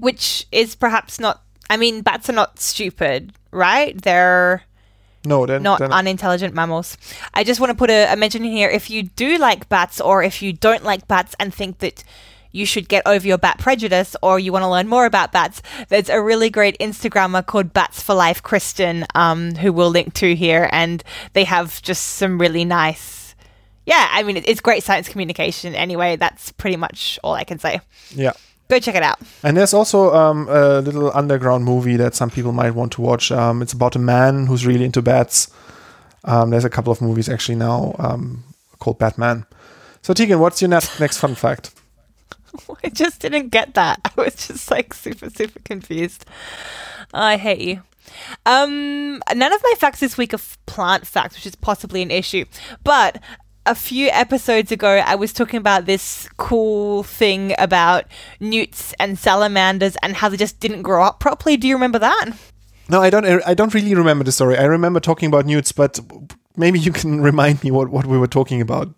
[0.00, 1.42] Which is perhaps not.
[1.70, 4.00] I mean, bats are not stupid, right?
[4.00, 4.62] They're
[5.24, 6.98] No, they're not they're unintelligent mammals.
[7.32, 8.68] I just want to put a, a mention in here.
[8.68, 12.02] If you do like bats, or if you don't like bats and think that
[12.54, 15.62] you should get over your bat prejudice, or you want to learn more about bats,
[15.88, 20.34] there's a really great Instagrammer called Bats for Life, Kristen, um, who we'll link to
[20.34, 23.34] here, and they have just some really nice.
[23.86, 25.74] Yeah, I mean, it's great science communication.
[25.74, 27.80] Anyway, that's pretty much all I can say.
[28.10, 28.32] yeah.
[28.72, 29.18] Go check it out.
[29.42, 33.30] And there's also um, a little underground movie that some people might want to watch.
[33.30, 35.52] Um, it's about a man who's really into bats.
[36.24, 38.44] Um, there's a couple of movies actually now um,
[38.78, 39.44] called Batman.
[40.00, 41.74] So Tegan, what's your next next fun fact?
[42.82, 44.00] I just didn't get that.
[44.16, 46.24] I was just like super, super confused.
[47.12, 47.82] I hate you.
[48.46, 52.10] Um, none of my facts this week are f- plant facts, which is possibly an
[52.10, 52.46] issue.
[52.84, 53.20] But
[53.66, 58.06] a few episodes ago, I was talking about this cool thing about
[58.40, 61.56] newts and salamanders and how they just didn't grow up properly.
[61.56, 62.30] Do you remember that?
[62.88, 63.24] No, I don't.
[63.46, 64.58] I don't really remember the story.
[64.58, 66.00] I remember talking about newts, but
[66.56, 68.94] maybe you can remind me what, what we were talking about.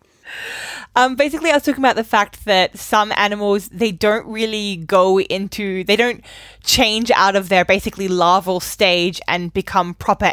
[0.96, 5.20] Um, basically, I was talking about the fact that some animals they don't really go
[5.20, 6.24] into, they don't
[6.62, 10.32] change out of their basically larval stage and become proper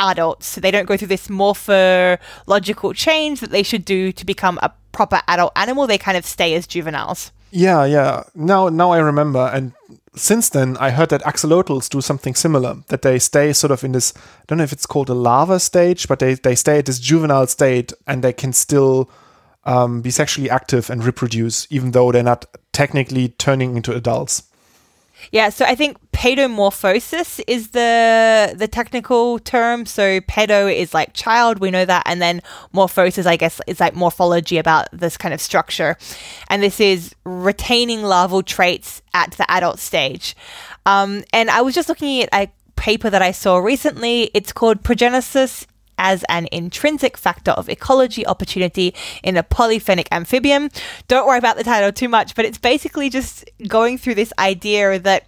[0.00, 0.46] adults.
[0.46, 4.72] So they don't go through this morphological change that they should do to become a
[4.90, 5.86] proper adult animal.
[5.86, 7.30] They kind of stay as juveniles.
[7.52, 8.24] Yeah, yeah.
[8.34, 9.50] Now, now I remember.
[9.52, 9.72] And
[10.14, 12.76] since then, I heard that axolotls do something similar.
[12.88, 14.12] That they stay sort of in this.
[14.16, 16.98] I don't know if it's called a larva stage, but they they stay at this
[16.98, 19.10] juvenile state, and they can still
[19.64, 24.42] um, be sexually active and reproduce, even though they're not technically turning into adults.
[25.32, 29.86] Yeah, so I think pedomorphosis is the the technical term.
[29.86, 32.42] So pedo is like child, we know that, and then
[32.74, 35.96] morphosis, I guess, is like morphology about this kind of structure,
[36.48, 40.36] and this is retaining larval traits at the adult stage.
[40.86, 44.30] Um, and I was just looking at a paper that I saw recently.
[44.34, 45.66] It's called Progenesis
[46.00, 50.70] as an intrinsic factor of ecology opportunity in a polyphenic amphibian.
[51.06, 54.98] Don't worry about the title too much, but it's basically just going through this idea
[54.98, 55.26] that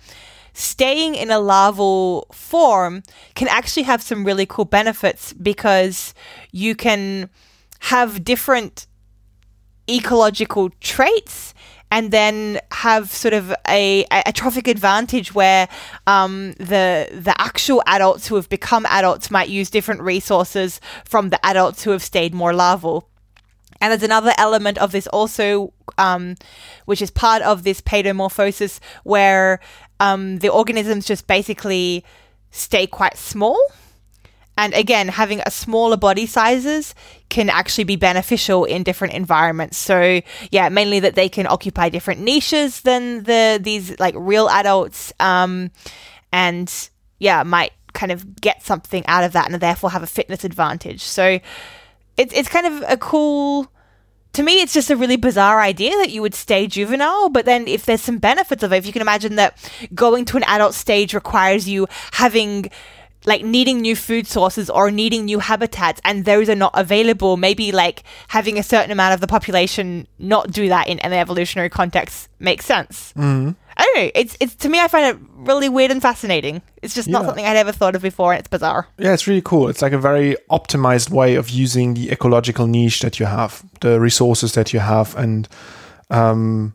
[0.55, 3.03] staying in a larval form
[3.35, 6.14] can actually have some really cool benefits because
[6.53, 7.29] you can
[7.81, 8.87] have different
[9.89, 11.52] ecological traits
[11.93, 15.68] and then have sort of a, a trophic advantage where
[16.07, 21.38] um, the the actual adults who have become adults might use different resources from the
[21.45, 23.11] adults who have stayed more larval.
[23.78, 26.36] And there's another element of this also, um,
[26.86, 29.61] which is part of this paedomorphosis, where
[30.01, 32.05] um, the organisms just basically
[32.51, 33.59] stay quite small
[34.63, 36.95] and again, having a smaller body sizes
[37.29, 39.77] can actually be beneficial in different environments.
[39.77, 40.21] So
[40.53, 45.73] yeah, mainly that they can occupy different niches than the these like real adults, um,
[46.33, 46.73] and
[47.19, 51.03] yeah, might kind of get something out of that, and therefore have a fitness advantage.
[51.03, 51.41] So
[52.17, 53.67] it's it's kind of a cool.
[54.35, 57.67] To me, it's just a really bizarre idea that you would stay juvenile, but then
[57.67, 59.59] if there's some benefits of it, if you can imagine that
[59.93, 62.71] going to an adult stage requires you having
[63.27, 67.73] like needing new food sources or needing new habitats and those are not available maybe
[67.73, 72.29] like having a certain amount of the population not do that in an evolutionary context
[72.39, 73.12] makes sense.
[73.16, 73.51] Mm-hmm.
[73.77, 76.62] i don't know it's it's to me i find it really weird and fascinating.
[76.83, 77.12] It's just yeah.
[77.12, 78.89] not something i'd ever thought of before and it's bizarre.
[78.99, 79.68] Yeah it's really cool.
[79.68, 84.01] It's like a very optimized way of using the ecological niche that you have the
[84.01, 85.49] resources that you have and
[86.11, 86.75] um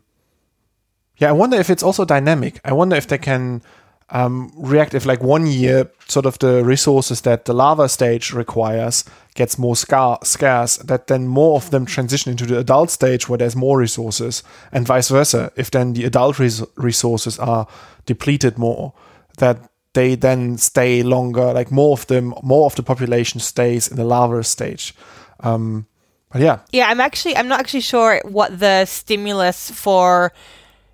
[1.18, 2.60] yeah i wonder if it's also dynamic.
[2.64, 3.62] I wonder if they can
[4.10, 9.04] um, react if like one year sort of the resources that the larva stage requires
[9.34, 13.38] gets more scar- scarce that then more of them transition into the adult stage where
[13.38, 14.42] there's more resources
[14.72, 15.52] and vice versa.
[15.56, 17.66] If then the adult res- resources are
[18.06, 18.94] depleted more
[19.38, 19.58] that
[19.92, 24.04] they then stay longer like more of them more of the population stays in the
[24.04, 24.94] larva stage.
[25.40, 25.86] Um,
[26.30, 26.60] but yeah.
[26.72, 30.32] Yeah i'm actually i'm not actually sure what the stimulus for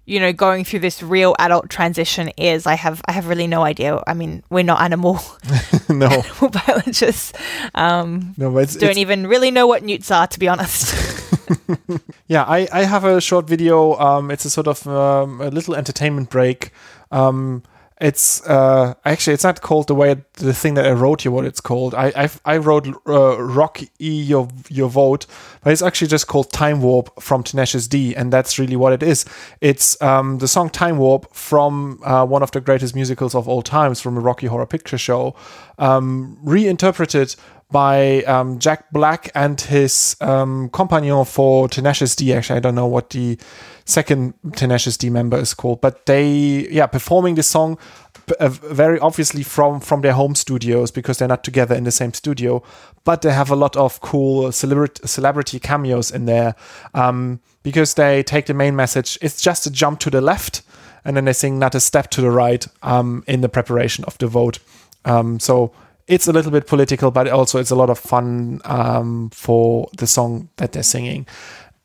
[0.06, 3.62] you know going through this real adult transition is i have i have really no
[3.62, 4.02] idea.
[4.06, 5.20] I mean we're not animal
[5.88, 6.06] no.
[6.10, 7.32] animal biologists
[7.74, 10.94] um no but don't it's, even really know what newts are to be honest.
[12.26, 15.74] Yeah i i have a short video um it's a sort of um, a little
[15.74, 16.70] entertainment break.
[17.10, 17.62] Um
[18.00, 21.30] it's uh, actually it's not called the way the thing that I wrote here.
[21.30, 21.94] What it's called?
[21.94, 25.26] I I've, i wrote uh, "Rock E Your Your Vote,"
[25.62, 29.02] but it's actually just called "Time Warp" from Tenacious D, and that's really what it
[29.02, 29.24] is.
[29.60, 33.62] It's um, the song "Time Warp" from uh, one of the greatest musicals of all
[33.62, 35.36] times, from a Rocky Horror Picture Show,
[35.78, 37.36] um, reinterpreted
[37.74, 42.32] by um, Jack Black and his um, companion for Tenacious D.
[42.32, 43.36] Actually, I don't know what the
[43.84, 47.76] second Tenacious D member is called, but they, yeah, performing the song
[48.38, 52.14] uh, very obviously from from their home studios because they're not together in the same
[52.14, 52.62] studio,
[53.02, 56.54] but they have a lot of cool celebrity celebrity cameos in there
[56.94, 59.18] um, because they take the main message.
[59.20, 60.62] It's just a jump to the left,
[61.04, 64.16] and then they sing not a step to the right um, in the preparation of
[64.18, 64.60] the vote.
[65.04, 65.72] Um, so
[66.06, 70.06] it's a little bit political, but also it's a lot of fun um, for the
[70.06, 71.26] song that they're singing.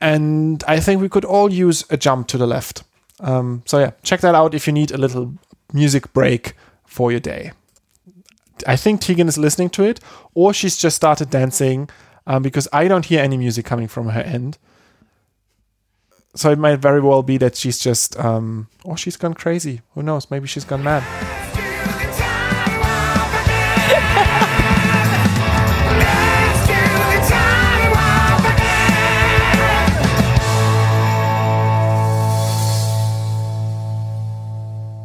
[0.01, 2.84] And I think we could all use a jump to the left.
[3.20, 5.34] Um, so yeah, check that out if you need a little
[5.74, 6.53] music break
[6.86, 7.51] for your day.
[8.67, 9.99] I think Tegan is listening to it,
[10.34, 11.89] or she's just started dancing
[12.28, 14.57] um, because I don't hear any music coming from her end.
[16.36, 19.82] So it might very well be that she's just, um, or she's gone crazy.
[19.95, 20.30] Who knows?
[20.30, 21.38] Maybe she's gone mad.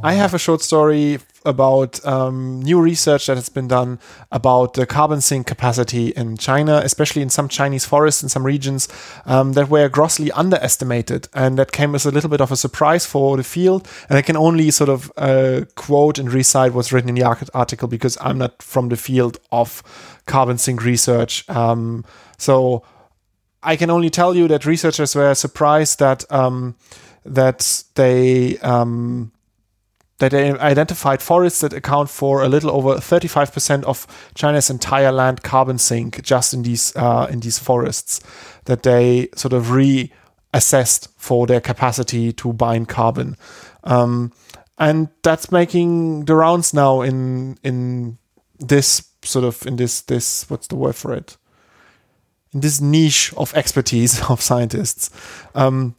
[0.05, 3.99] I have a short story about um, new research that has been done
[4.31, 8.87] about the carbon sink capacity in China, especially in some Chinese forests in some regions
[9.25, 11.29] um, that were grossly underestimated.
[11.33, 13.89] And that came as a little bit of a surprise for the field.
[14.11, 17.89] And I can only sort of uh, quote and recite what's written in the article
[17.89, 19.83] because I'm not from the field of
[20.27, 21.49] carbon sink research.
[21.49, 22.05] Um,
[22.37, 22.85] so
[23.63, 26.77] I can only tell you that researchers were surprised that um,
[27.25, 29.33] that they um,
[30.19, 35.43] that they identified forests that account for a little over 35% of China's entire land
[35.43, 38.21] carbon sink just in these uh, in these forests
[38.67, 43.37] that they sort of reassessed for their capacity to bind carbon.
[43.83, 44.33] Um,
[44.79, 48.19] and that's making the rounds now in in
[48.59, 51.37] this sort of in this this what's the word for it
[52.53, 55.11] in this niche of expertise of scientists
[55.55, 55.95] um,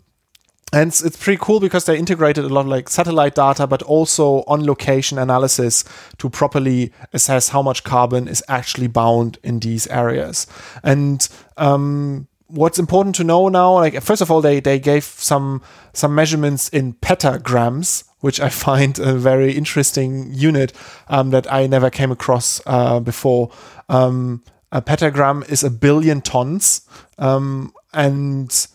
[0.74, 3.82] and it's, it's, pretty cool because they integrated a lot of like satellite data but
[3.84, 5.84] also on location analysis
[6.18, 10.48] to properly assess how much carbon is actually bound in these areas.
[10.84, 15.62] And um, what's important to know now like first of all they they gave some
[15.94, 20.72] some measurements in petagrams which i find a very interesting unit
[21.08, 23.52] um, that i never came across uh, before.
[23.90, 26.82] Um, a petagram is a billion tons
[27.18, 28.68] um, and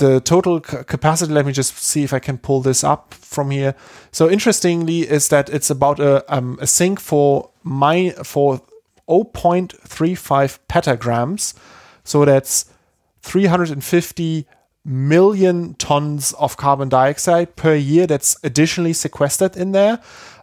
[0.00, 3.74] the total capacity let me just see if i can pull this up from here
[4.10, 8.60] so interestingly is that it's about a, um, a sink for my for
[9.08, 11.54] 0.35 petagrams
[12.02, 12.64] so that's
[13.22, 14.46] 350
[14.84, 20.00] million tons of carbon dioxide per year that's additionally sequestered in there.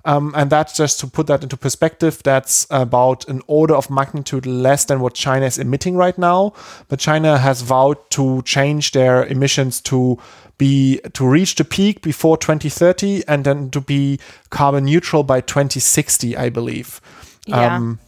[0.08, 4.46] Um, and that's just to put that into perspective, that's about an order of magnitude
[4.46, 6.54] less than what China is emitting right now.
[6.88, 10.18] But China has vowed to change their emissions to
[10.58, 14.18] be to reach the peak before 2030 and then to be
[14.50, 17.02] carbon neutral by 2060, I believe.
[17.46, 17.76] Yeah.
[17.76, 18.00] Um,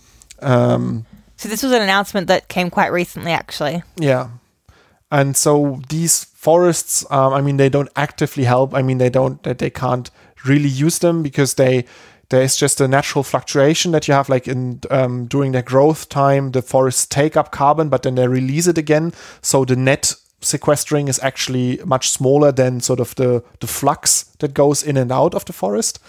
[0.42, 3.84] um, so this was an announcement that came quite recently, actually.
[3.98, 4.30] Yeah,
[5.12, 8.74] and so these forests, um, I mean, they don't actively help.
[8.74, 10.10] I mean, they don't, they can't
[10.46, 11.86] really use them because they
[12.30, 16.52] there's just a natural fluctuation that you have like in um, during their growth time
[16.52, 19.12] the forests take up carbon but then they release it again
[19.42, 24.54] so the net sequestering is actually much smaller than sort of the the flux that
[24.54, 26.00] goes in and out of the forest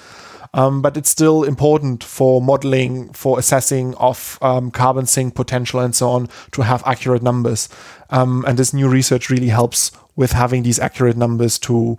[0.53, 5.95] um, but it's still important for modeling, for assessing of um, carbon sink potential and
[5.95, 7.69] so on to have accurate numbers.
[8.11, 11.99] Um, and this new research really helps with having these accurate numbers to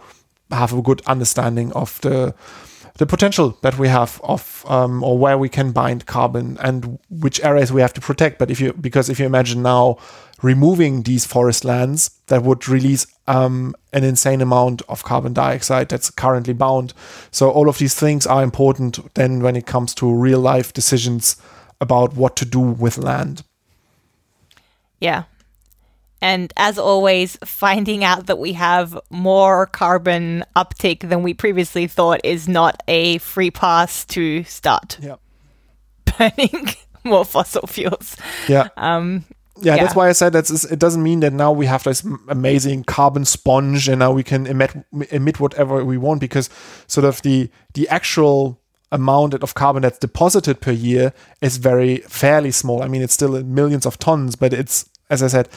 [0.51, 2.33] have a good understanding of the
[2.97, 7.41] the potential that we have of um, or where we can bind carbon and which
[7.43, 8.37] areas we have to protect.
[8.37, 9.97] But if you because if you imagine now
[10.41, 16.09] removing these forest lands, that would release um, an insane amount of carbon dioxide that's
[16.09, 16.93] currently bound.
[17.31, 21.37] So all of these things are important then when it comes to real life decisions
[21.79, 23.43] about what to do with land.
[24.99, 25.23] Yeah,
[26.21, 32.21] and as always, finding out that we have more carbon uptake than we previously thought
[32.23, 34.99] is not a free pass to start
[36.17, 36.67] burning
[37.03, 38.15] more fossil fuels.
[38.47, 38.67] Yeah.
[38.77, 39.25] Um,
[39.59, 42.03] yeah, yeah, that's why I said that it doesn't mean that now we have this
[42.29, 44.71] amazing carbon sponge and now we can emit
[45.11, 46.49] emit whatever we want because
[46.87, 48.59] sort of the the actual
[48.91, 52.81] amount of carbon that's deposited per year is very fairly small.
[52.81, 55.49] I mean, it's still millions of tons, but it's as I said,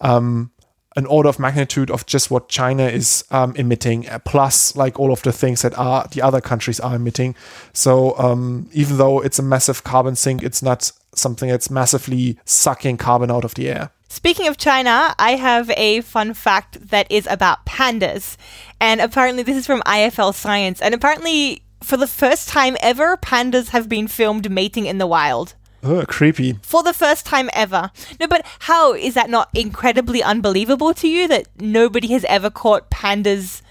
[0.00, 0.50] um,
[0.96, 5.12] an order of magnitude of just what China is um, emitting, uh, plus like all
[5.12, 7.34] of the things that are the other countries are emitting.
[7.74, 12.96] So um, even though it's a massive carbon sink, it's not something that's massively sucking
[12.96, 13.90] carbon out of the air.
[14.08, 18.36] Speaking of China, I have a fun fact that is about pandas.
[18.80, 20.80] And apparently, this is from IFL Science.
[20.80, 25.54] And apparently, for the first time ever, pandas have been filmed mating in the wild.
[25.88, 26.58] Oh, creepy.
[26.62, 27.92] For the first time ever.
[28.18, 32.90] No, but how is that not incredibly unbelievable to you that nobody has ever caught
[32.90, 33.62] pandas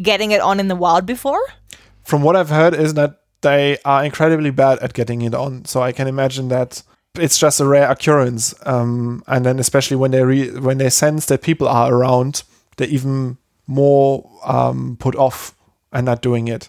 [0.00, 1.42] getting it on in the wild before?
[2.04, 5.64] From what I've heard is that they are incredibly bad at getting it on.
[5.64, 6.82] So I can imagine that
[7.16, 8.54] it's just a rare occurrence.
[8.64, 12.44] Um, and then especially when they re- when they sense that people are around,
[12.76, 15.54] they're even more um, put off
[15.92, 16.68] and not doing it.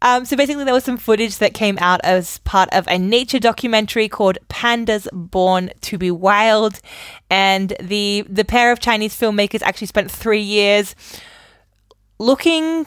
[0.00, 3.40] Um, so basically, there was some footage that came out as part of a nature
[3.40, 6.80] documentary called "Pandas Born to Be Wild,"
[7.28, 10.94] and the the pair of Chinese filmmakers actually spent three years
[12.18, 12.86] looking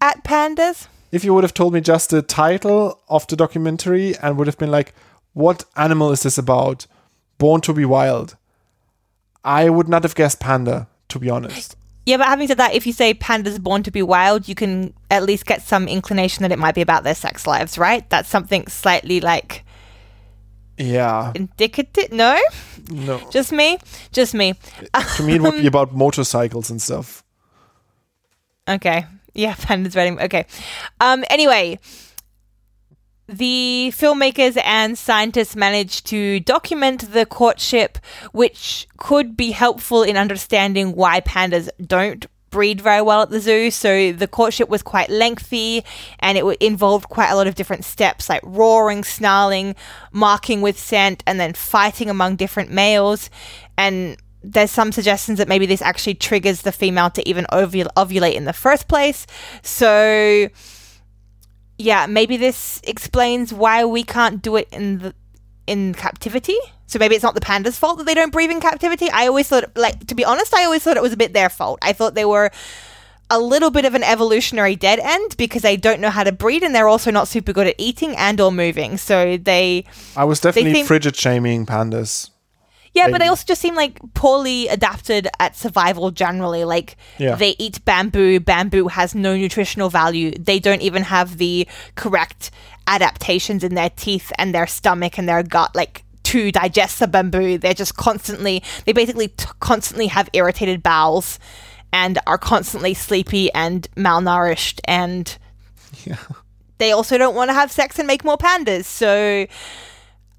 [0.00, 0.86] at pandas.
[1.12, 4.58] If you would have told me just the title of the documentary and would have
[4.58, 4.94] been like,
[5.34, 6.86] "What animal is this about?"
[7.36, 8.36] Born to be wild,
[9.44, 10.88] I would not have guessed panda.
[11.08, 11.76] To be honest.
[12.06, 14.92] Yeah, but having said that, if you say pandas born to be wild, you can
[15.10, 18.08] at least get some inclination that it might be about their sex lives, right?
[18.10, 19.64] That's something slightly like
[20.76, 22.12] yeah indicative.
[22.12, 22.38] No,
[22.90, 23.78] no, just me,
[24.12, 24.54] just me.
[25.16, 27.24] to me, it would be about motorcycles and stuff.
[28.68, 30.20] Okay, yeah, pandas riding.
[30.20, 30.46] Okay.
[31.00, 31.24] Um.
[31.30, 31.78] Anyway,
[33.26, 37.98] the filmmakers and scientists managed to document the courtship,
[38.32, 43.68] which could be helpful in understanding why pandas don't breed very well at the zoo,
[43.68, 45.84] so the courtship was quite lengthy
[46.20, 49.74] and it involved quite a lot of different steps like roaring, snarling,
[50.12, 53.28] marking with scent, and then fighting among different males.
[53.76, 58.34] And there's some suggestions that maybe this actually triggers the female to even ovul- ovulate
[58.34, 59.26] in the first place.
[59.62, 60.48] So,
[61.78, 65.14] yeah, maybe this explains why we can't do it in the
[65.66, 66.56] in captivity.
[66.86, 69.10] So maybe it's not the panda's fault that they don't breathe in captivity.
[69.10, 71.48] I always thought, like, to be honest, I always thought it was a bit their
[71.48, 71.78] fault.
[71.82, 72.50] I thought they were
[73.30, 76.62] a little bit of an evolutionary dead end because they don't know how to breed
[76.62, 78.98] and they're also not super good at eating and or moving.
[78.98, 79.86] So they.
[80.16, 82.30] I was definitely frigid shaming pandas.
[82.94, 86.64] Yeah, but they also just seem like poorly adapted at survival generally.
[86.64, 87.34] Like Yeah.
[87.34, 90.30] they eat bamboo, bamboo has no nutritional value.
[90.38, 91.66] They don't even have the
[91.96, 92.50] correct
[92.86, 97.58] adaptations in their teeth and their stomach and their gut like to digest the bamboo.
[97.58, 101.38] They're just constantly they basically t- constantly have irritated bowels
[101.92, 105.36] and are constantly sleepy and malnourished and
[106.04, 106.16] Yeah.
[106.78, 108.84] they also don't want to have sex and make more pandas.
[108.84, 109.46] So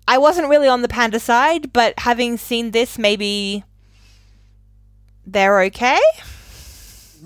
[0.07, 3.63] I wasn't really on the panda side, but having seen this, maybe
[5.25, 5.99] they're okay.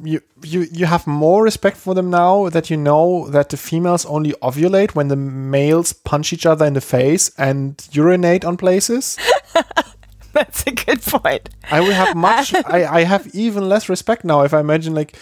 [0.01, 4.05] You, you you have more respect for them now that you know that the females
[4.05, 9.17] only ovulate when the males punch each other in the face and urinate on places.
[10.33, 11.49] That's a good point.
[11.69, 12.53] I will have much.
[12.65, 15.17] I, I have even less respect now if I imagine like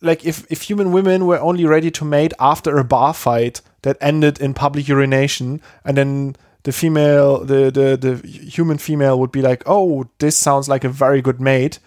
[0.00, 3.98] like if if human women were only ready to mate after a bar fight that
[4.00, 9.42] ended in public urination, and then the female the the the human female would be
[9.42, 11.78] like, oh, this sounds like a very good mate.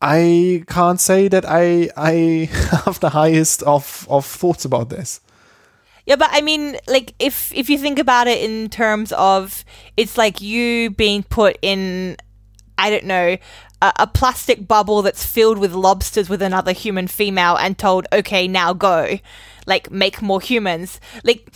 [0.00, 2.50] I can't say that I I
[2.84, 5.20] have the highest of of thoughts about this.
[6.04, 9.64] Yeah, but I mean, like if if you think about it in terms of
[9.96, 12.16] it's like you being put in,
[12.76, 13.36] I don't know,
[13.80, 18.48] a, a plastic bubble that's filled with lobsters with another human female and told, okay,
[18.48, 19.20] now go,
[19.66, 20.98] like make more humans.
[21.22, 21.52] Like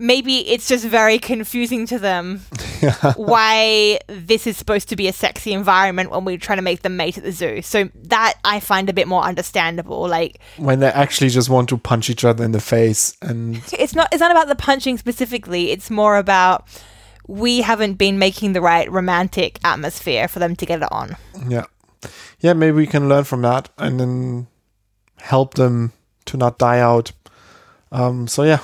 [0.00, 2.38] maybe it's just very confusing to them
[3.16, 6.96] why this is supposed to be a sexy environment when we're trying to make them
[6.96, 7.60] mate at the zoo.
[7.60, 10.08] So that I find a bit more understandable.
[10.08, 13.94] Like When they actually just want to punch each other in the face and it's
[13.94, 16.66] not it's not about the punching specifically it's more about
[17.28, 21.66] we haven't been making the right romantic atmosphere for them to get it on Yeah.
[22.40, 24.46] Yeah, maybe we can learn from that and then
[25.18, 25.92] help them
[26.24, 27.12] to not die out.
[27.92, 28.60] Um, so yeah.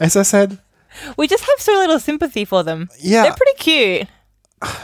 [0.00, 0.58] As I said,
[1.16, 4.08] we just have so little sympathy for them yeah, they're pretty cute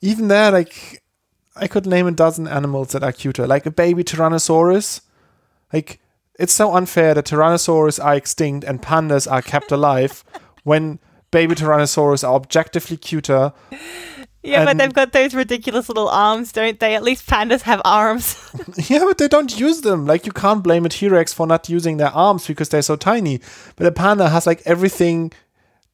[0.00, 1.02] even there, like
[1.56, 3.46] I could name a dozen animals that are cuter.
[3.46, 5.00] Like a baby Tyrannosaurus.
[5.72, 6.00] Like
[6.38, 10.24] it's so unfair that Tyrannosaurus are extinct and pandas are kept alive
[10.64, 10.98] when
[11.30, 13.52] baby Tyrannosaurus are objectively cuter.
[14.44, 18.36] Yeah but they've got those ridiculous little arms don't they at least pandas have arms
[18.88, 20.06] Yeah, but they don't use them.
[20.06, 23.40] Like you can't blame a T-Rex for not using their arms because they're so tiny.
[23.76, 25.32] But a panda has like everything.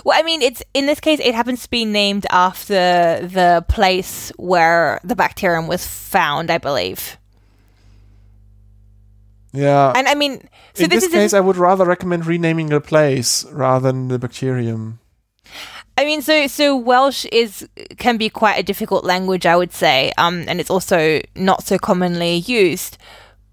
[0.05, 4.32] Well, I mean, it's in this case, it happens to be named after the place
[4.38, 7.17] where the bacterium was found, I believe.
[9.51, 9.93] Yeah.
[9.95, 12.82] And I mean, so in this, this, is case, I would rather recommend renaming the
[12.82, 14.99] place rather than the bacterium.
[15.97, 17.67] I mean, so so Welsh is
[17.97, 21.78] can be quite a difficult language, I would say, um, and it's also not so
[21.78, 22.97] commonly used.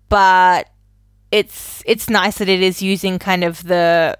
[0.08, 0.68] But
[1.30, 4.18] it's it's nice that it is using kind of the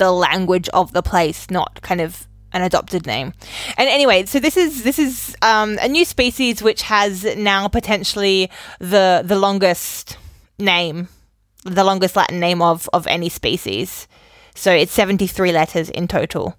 [0.00, 3.32] the language of the place, not kind of an adopted name.
[3.78, 8.50] And anyway, so this is this is um, a new species which has now potentially
[8.80, 10.18] the the longest
[10.58, 11.08] name,
[11.64, 14.08] the longest Latin name of of any species.
[14.54, 16.56] So it's 73 letters in total.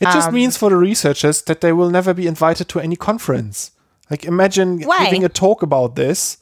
[0.00, 2.96] It just Um, means for the researchers that they will never be invited to any
[2.96, 3.72] conference.
[4.10, 5.04] Like, imagine Why?
[5.04, 6.38] giving a talk about this.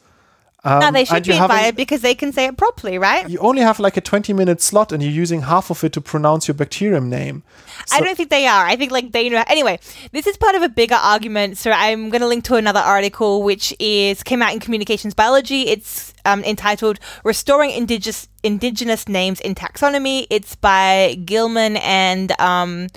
[0.67, 3.31] Um, no, they should be invited because they can say it properly, right?
[3.31, 6.01] You only have like a 20 minute slot and you're using half of it to
[6.01, 7.45] pronounce your bacterium name.
[7.93, 8.67] I don't think they are.
[8.67, 9.45] I think like they know.
[9.47, 9.79] Anyway,
[10.11, 11.57] this is part of a bigger argument.
[11.57, 15.69] So I'm going to link to another article which is came out in Communications Biology.
[15.69, 22.89] It's um, entitled "Restoring Indigenous Indigenous Names in Taxonomy." It's by Gillman and um,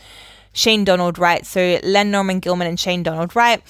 [0.60, 1.46] Shane Donald Wright.
[1.46, 3.64] So Len Norman Gillman and Shane Donald Wright.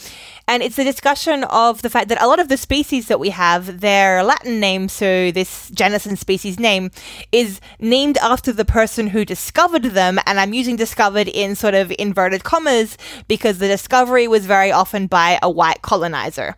[0.47, 3.29] And it's a discussion of the fact that a lot of the species that we
[3.29, 6.89] have, their Latin name, so this genus and species name,
[7.31, 10.17] is named after the person who discovered them.
[10.25, 15.05] And I'm using discovered in sort of inverted commas because the discovery was very often
[15.05, 16.55] by a white colonizer.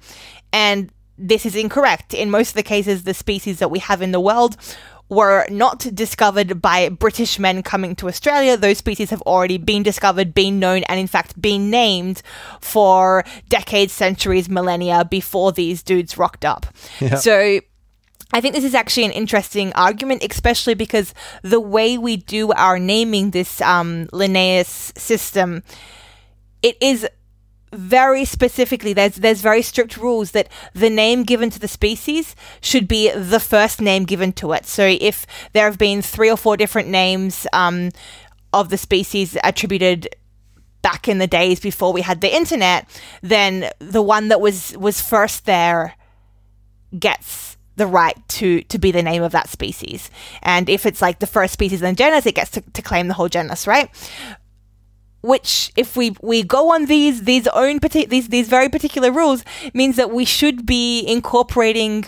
[0.54, 2.14] And this is incorrect.
[2.14, 4.56] In most of the cases, the species that we have in the world
[5.12, 8.56] were not discovered by British men coming to Australia.
[8.56, 12.22] Those species have already been discovered, been known, and in fact been named
[12.62, 16.66] for decades, centuries, millennia before these dudes rocked up.
[17.02, 17.16] Yeah.
[17.16, 17.60] So
[18.32, 22.80] I think this is actually an interesting argument, especially because the way we do our
[22.80, 25.62] naming this um, Linnaeus system,
[26.64, 27.06] it is
[27.74, 32.88] very specifically there's there's very strict rules that the name given to the species should
[32.88, 34.66] be the first name given to it.
[34.66, 37.92] So if there have been three or four different names um,
[38.54, 40.10] of the species attributed
[40.82, 42.90] back in the days before we had the internet,
[43.22, 45.96] then the one that was was first there
[46.98, 50.10] gets the right to to be the name of that species.
[50.42, 53.08] And if it's like the first species in the genus, it gets to, to claim
[53.08, 53.90] the whole genus, right?
[55.22, 59.44] Which, if we we go on these these own parti- these these very particular rules,
[59.74, 62.06] means that we should be incorporating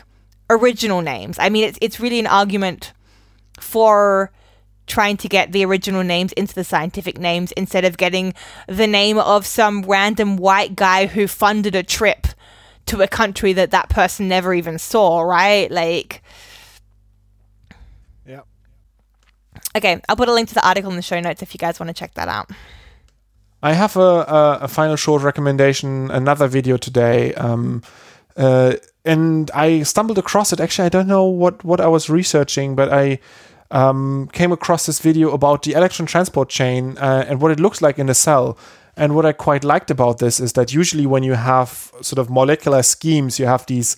[0.49, 1.37] original names.
[1.39, 2.91] I mean, it's it's really an argument
[3.59, 4.31] for
[4.87, 8.33] trying to get the original names into the scientific names instead of getting
[8.67, 12.27] the name of some random white guy who funded a trip
[12.87, 15.71] to a country that that person never even saw, right?
[15.71, 16.21] Like,
[18.27, 18.41] Yeah.
[19.77, 21.79] okay, I'll put a link to the article in the show notes if you guys
[21.79, 22.49] want to check that out.
[23.63, 27.33] I have a, a, a final short recommendation, another video today.
[27.35, 27.81] Um,
[28.35, 28.73] uh,
[29.05, 30.59] and I stumbled across it.
[30.59, 33.19] Actually, I don't know what, what I was researching, but I
[33.71, 37.81] um, came across this video about the electron transport chain uh, and what it looks
[37.81, 38.57] like in a cell.
[38.97, 42.29] And what I quite liked about this is that usually when you have sort of
[42.29, 43.95] molecular schemes, you have these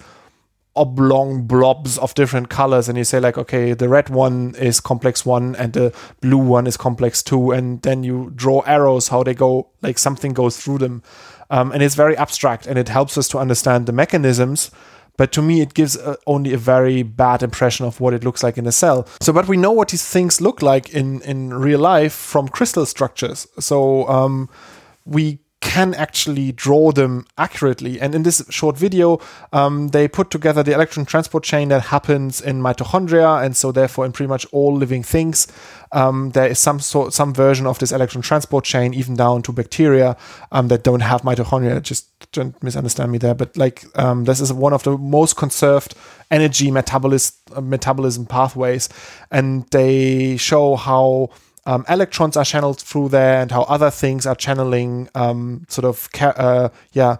[0.75, 5.25] oblong blobs of different colors and you say like okay the red one is complex
[5.25, 9.33] one and the blue one is complex two and then you draw arrows how they
[9.33, 11.01] go like something goes through them.
[11.51, 14.71] Um, and it's very abstract and it helps us to understand the mechanisms
[15.17, 18.43] but to me it gives uh, only a very bad impression of what it looks
[18.43, 19.07] like in a cell.
[19.21, 22.85] So but we know what these things look like in in real life from crystal
[22.85, 23.47] structures.
[23.59, 24.49] So um,
[25.05, 27.99] we can actually draw them accurately.
[27.99, 29.19] And in this short video,
[29.51, 34.05] um, they put together the electron transport chain that happens in mitochondria, and so therefore
[34.05, 35.47] in pretty much all living things,
[35.91, 39.51] um, there is some sort, some version of this electron transport chain, even down to
[39.51, 40.15] bacteria
[40.51, 41.81] um, that don't have mitochondria.
[41.81, 45.95] Just don't misunderstand me there, but like um, this is one of the most conserved
[46.29, 48.87] energy metabolis- uh, metabolism pathways,
[49.31, 51.29] and they show how
[51.65, 56.11] um, electrons are channeled through there and how other things are channeling um, sort of
[56.11, 57.17] ca- uh, yeah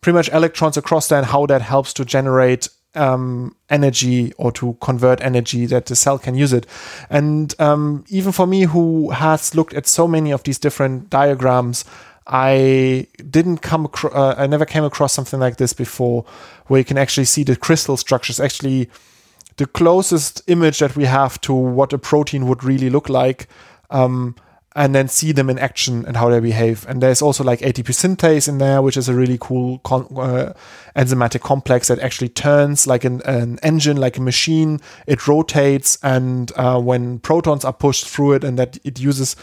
[0.00, 4.76] pretty much electrons across there and how that helps to generate um, energy or to
[4.80, 6.66] convert energy that the cell can use it.
[7.10, 11.84] And um, even for me who has looked at so many of these different diagrams
[12.26, 16.24] I didn't come across, uh, I never came across something like this before,
[16.66, 18.90] where you can actually see the crystal structures actually
[19.56, 23.48] the closest image that we have to what a protein would really look like,
[23.90, 24.34] um,
[24.74, 26.86] and then see them in action and how they behave.
[26.86, 30.52] And there's also like ATP synthase in there, which is a really cool con- uh,
[30.94, 34.80] enzymatic complex that actually turns like an, an engine, like a machine.
[35.06, 39.34] It rotates, and uh, when protons are pushed through it, and that it uses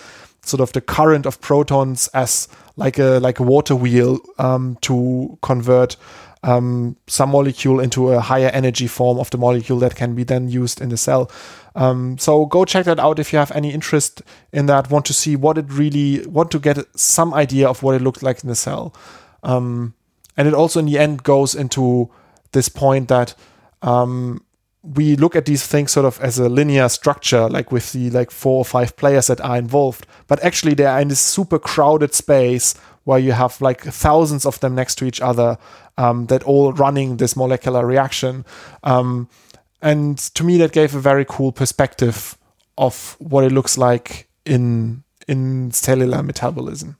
[0.43, 5.39] sort of the current of protons as like a like a water wheel um, to
[5.41, 5.95] convert
[6.43, 10.49] um, some molecule into a higher energy form of the molecule that can be then
[10.49, 11.31] used in the cell.
[11.75, 14.21] Um, so go check that out if you have any interest
[14.51, 14.91] in that.
[14.91, 18.21] Want to see what it really want to get some idea of what it looks
[18.21, 18.93] like in the cell.
[19.41, 19.95] Um,
[20.37, 22.09] and it also in the end goes into
[22.51, 23.35] this point that
[23.81, 24.43] um,
[24.83, 28.31] we look at these things sort of as a linear structure, like with the like
[28.31, 30.05] four or five players that are involved.
[30.27, 34.59] But actually, they are in this super crowded space where you have like thousands of
[34.59, 35.57] them next to each other
[35.97, 38.45] um, that all running this molecular reaction.
[38.83, 39.29] Um,
[39.81, 42.37] and to me, that gave a very cool perspective
[42.77, 46.97] of what it looks like in in cellular metabolism.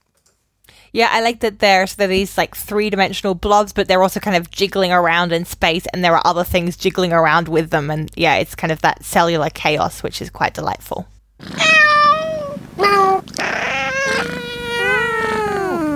[0.92, 4.20] Yeah, I like that there's there are these like three dimensional blobs, but they're also
[4.20, 7.90] kind of jiggling around in space, and there are other things jiggling around with them,
[7.90, 11.08] and yeah, it's kind of that cellular chaos, which is quite delightful.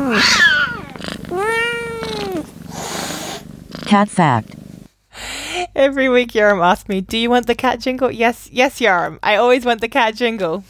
[3.85, 4.55] Cat fact.
[5.75, 9.19] Every week, Yoram asks me, "Do you want the cat jingle?" Yes, yes, Yoram.
[9.23, 10.65] I always want the cat jingle.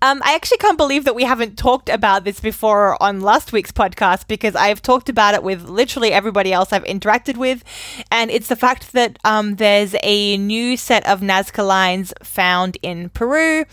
[0.00, 3.72] Um, I actually can't believe that we haven't talked about this before on last week's
[3.72, 7.64] podcast because I've talked about it with literally everybody else I've interacted with,
[8.12, 13.08] and it's the fact that um, there's a new set of Nazca lines found in
[13.08, 13.64] Peru,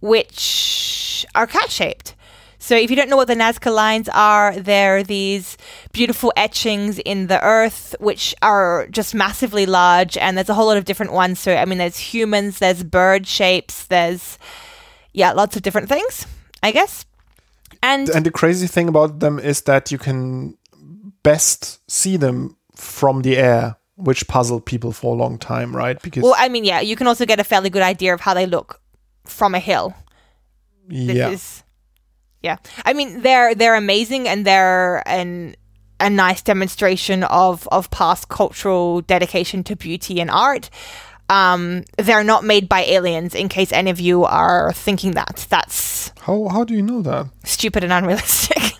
[0.00, 2.14] which are cat shaped.
[2.62, 5.56] So, if you don't know what the Nazca lines are, they're these
[5.92, 10.76] beautiful etchings in the earth, which are just massively large, and there's a whole lot
[10.76, 11.40] of different ones.
[11.40, 14.38] So, I mean, there's humans, there's bird shapes, there's,
[15.14, 16.26] yeah, lots of different things,
[16.62, 17.06] I guess.
[17.82, 20.58] And, And the crazy thing about them is that you can
[21.22, 26.00] best see them from the air, which puzzled people for a long time, right?
[26.00, 28.34] Because well, I mean, yeah, you can also get a fairly good idea of how
[28.34, 28.80] they look
[29.24, 29.94] from a hill.
[30.88, 31.62] This yeah, is,
[32.42, 32.56] yeah.
[32.84, 35.56] I mean, they're they're amazing and they're an
[35.98, 40.70] a nice demonstration of of past cultural dedication to beauty and art.
[41.28, 43.34] Um, they're not made by aliens.
[43.34, 47.28] In case any of you are thinking that, that's how how do you know that?
[47.44, 48.58] stupid and unrealistic.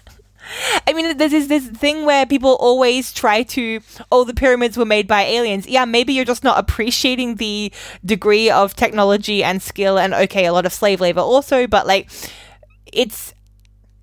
[0.86, 3.80] I mean, there's this, this thing where people always try to,
[4.10, 5.68] oh, the pyramids were made by aliens.
[5.68, 7.72] Yeah, maybe you're just not appreciating the
[8.04, 12.10] degree of technology and skill, and okay, a lot of slave labor also, but like,
[12.92, 13.32] it's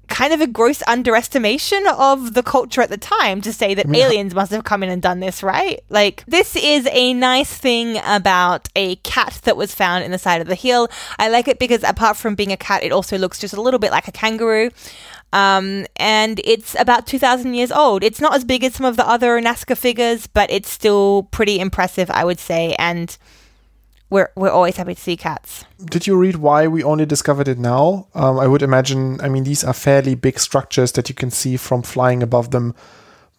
[0.07, 4.01] kind of a gross underestimation of the culture at the time to say that mean,
[4.01, 5.79] aliens must have come in and done this, right?
[5.89, 10.41] Like, this is a nice thing about a cat that was found in the side
[10.41, 10.89] of the hill.
[11.19, 13.79] I like it because apart from being a cat, it also looks just a little
[13.79, 14.71] bit like a kangaroo.
[15.33, 18.03] Um, and it's about 2,000 years old.
[18.03, 21.59] It's not as big as some of the other Nazca figures, but it's still pretty
[21.59, 22.75] impressive, I would say.
[22.79, 23.17] And
[24.09, 25.65] we're, we're always happy to see cats.
[25.83, 28.07] Did you read why we only discovered it now?
[28.13, 29.19] Um, I would imagine.
[29.21, 32.73] I mean, these are fairly big structures that you can see from flying above them.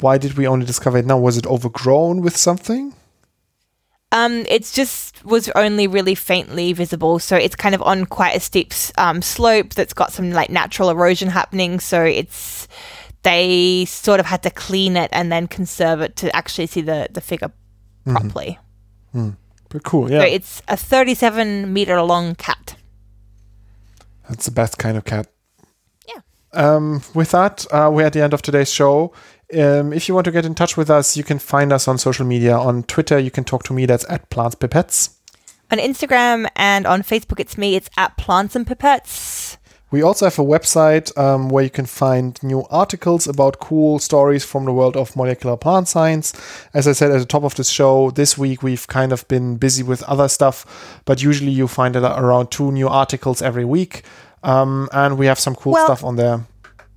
[0.00, 1.18] Why did we only discover it now?
[1.18, 2.94] Was it overgrown with something?
[4.10, 8.40] Um, it's just was only really faintly visible, so it's kind of on quite a
[8.40, 11.80] steep um, slope that's got some like natural erosion happening.
[11.80, 12.68] So it's
[13.22, 17.08] they sort of had to clean it and then conserve it to actually see the
[17.10, 17.52] the figure
[18.06, 18.58] properly.
[19.68, 20.20] But cool, yeah.
[20.20, 22.76] So it's a 37 meter long cat.
[24.28, 25.26] That's the best kind of cat.
[26.06, 26.20] Yeah.
[26.52, 29.12] Um, with that, uh, we're at the end of today's show.
[29.54, 31.96] Um, if you want to get in touch with us, you can find us on
[31.96, 32.56] social media.
[32.56, 33.86] On Twitter, you can talk to me.
[33.86, 35.14] That's at Plants Pipettes.
[35.70, 37.74] On Instagram and on Facebook, it's me.
[37.74, 39.47] It's at Plants and Pipettes.
[39.90, 44.44] We also have a website um, where you can find new articles about cool stories
[44.44, 46.34] from the world of molecular plant science.
[46.74, 49.56] As I said at the top of this show, this week we've kind of been
[49.56, 54.02] busy with other stuff, but usually you find around two new articles every week.
[54.42, 56.44] Um, and we have some cool Well- stuff on there.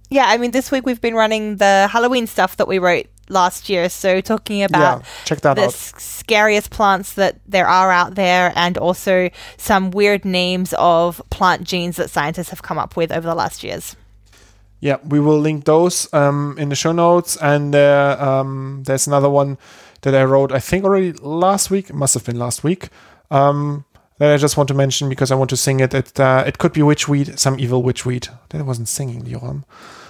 [0.10, 3.70] Yeah, I mean, this week we've been running the Halloween stuff that we wrote last
[3.70, 3.90] year.
[3.90, 5.74] So talking about yeah, check that the out.
[5.74, 11.98] scariest plants that there are out there, and also some weird names of plant genes
[11.98, 13.96] that scientists have come up with over the last years.
[14.82, 17.38] Yeah, we will link those um, in the show notes.
[17.38, 19.58] And uh, um, there's another one
[20.02, 21.94] that I wrote, I think already last week.
[21.94, 22.90] Must have been last week.
[23.30, 23.86] Um,
[24.18, 25.94] that I just want to mention because I want to sing it.
[25.94, 28.28] It, uh, it could be witchweed, some evil witchweed.
[28.50, 29.64] That wasn't singing, Yoram.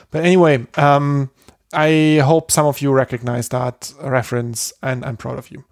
[0.09, 1.29] But anyway, um,
[1.73, 5.63] I hope some of you recognize that reference, and I'm proud of you.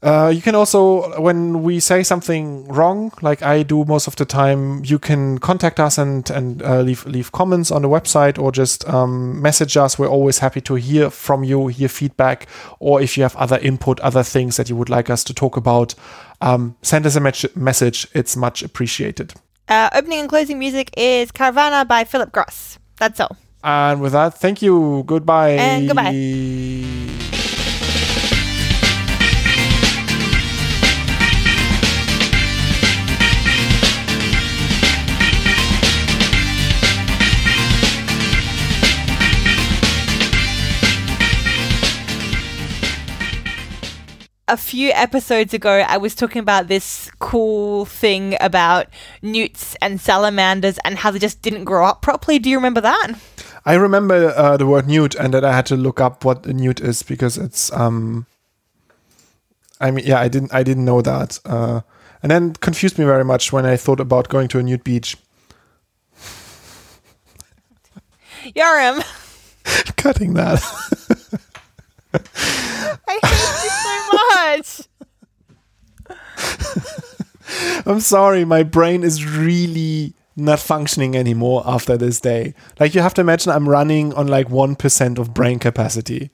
[0.00, 4.24] Uh, you can also, when we say something wrong, like I do most of the
[4.24, 8.52] time, you can contact us and and uh, leave leave comments on the website or
[8.52, 9.98] just um, message us.
[9.98, 12.46] We're always happy to hear from you, hear feedback,
[12.78, 15.56] or if you have other input, other things that you would like us to talk
[15.56, 15.96] about,
[16.40, 18.06] um, send us a mes- message.
[18.14, 19.34] It's much appreciated.
[19.68, 22.78] Uh, opening and closing music is Caravana by Philip Gross.
[22.98, 23.36] That's all.
[23.62, 25.02] And with that, thank you.
[25.06, 25.50] Goodbye.
[25.50, 27.08] And goodbye.
[44.48, 48.86] a few episodes ago, I was talking about this cool thing about
[49.20, 52.38] newts and salamanders and how they just didn't grow up properly.
[52.38, 53.12] Do you remember that?
[53.64, 56.52] I remember uh, the word newt and that I had to look up what a
[56.52, 58.26] newt is because it's um
[59.80, 61.80] I mean yeah I didn't I didn't know that uh,
[62.22, 65.16] and then confused me very much when I thought about going to a newt beach.
[68.56, 69.02] Yoram.
[69.96, 70.62] Cutting that.
[73.06, 73.98] I hate you so
[74.34, 74.88] much.
[77.86, 82.54] I'm sorry, my brain is really not functioning anymore after this day.
[82.78, 86.30] Like you have to imagine I'm running on like 1% of brain capacity.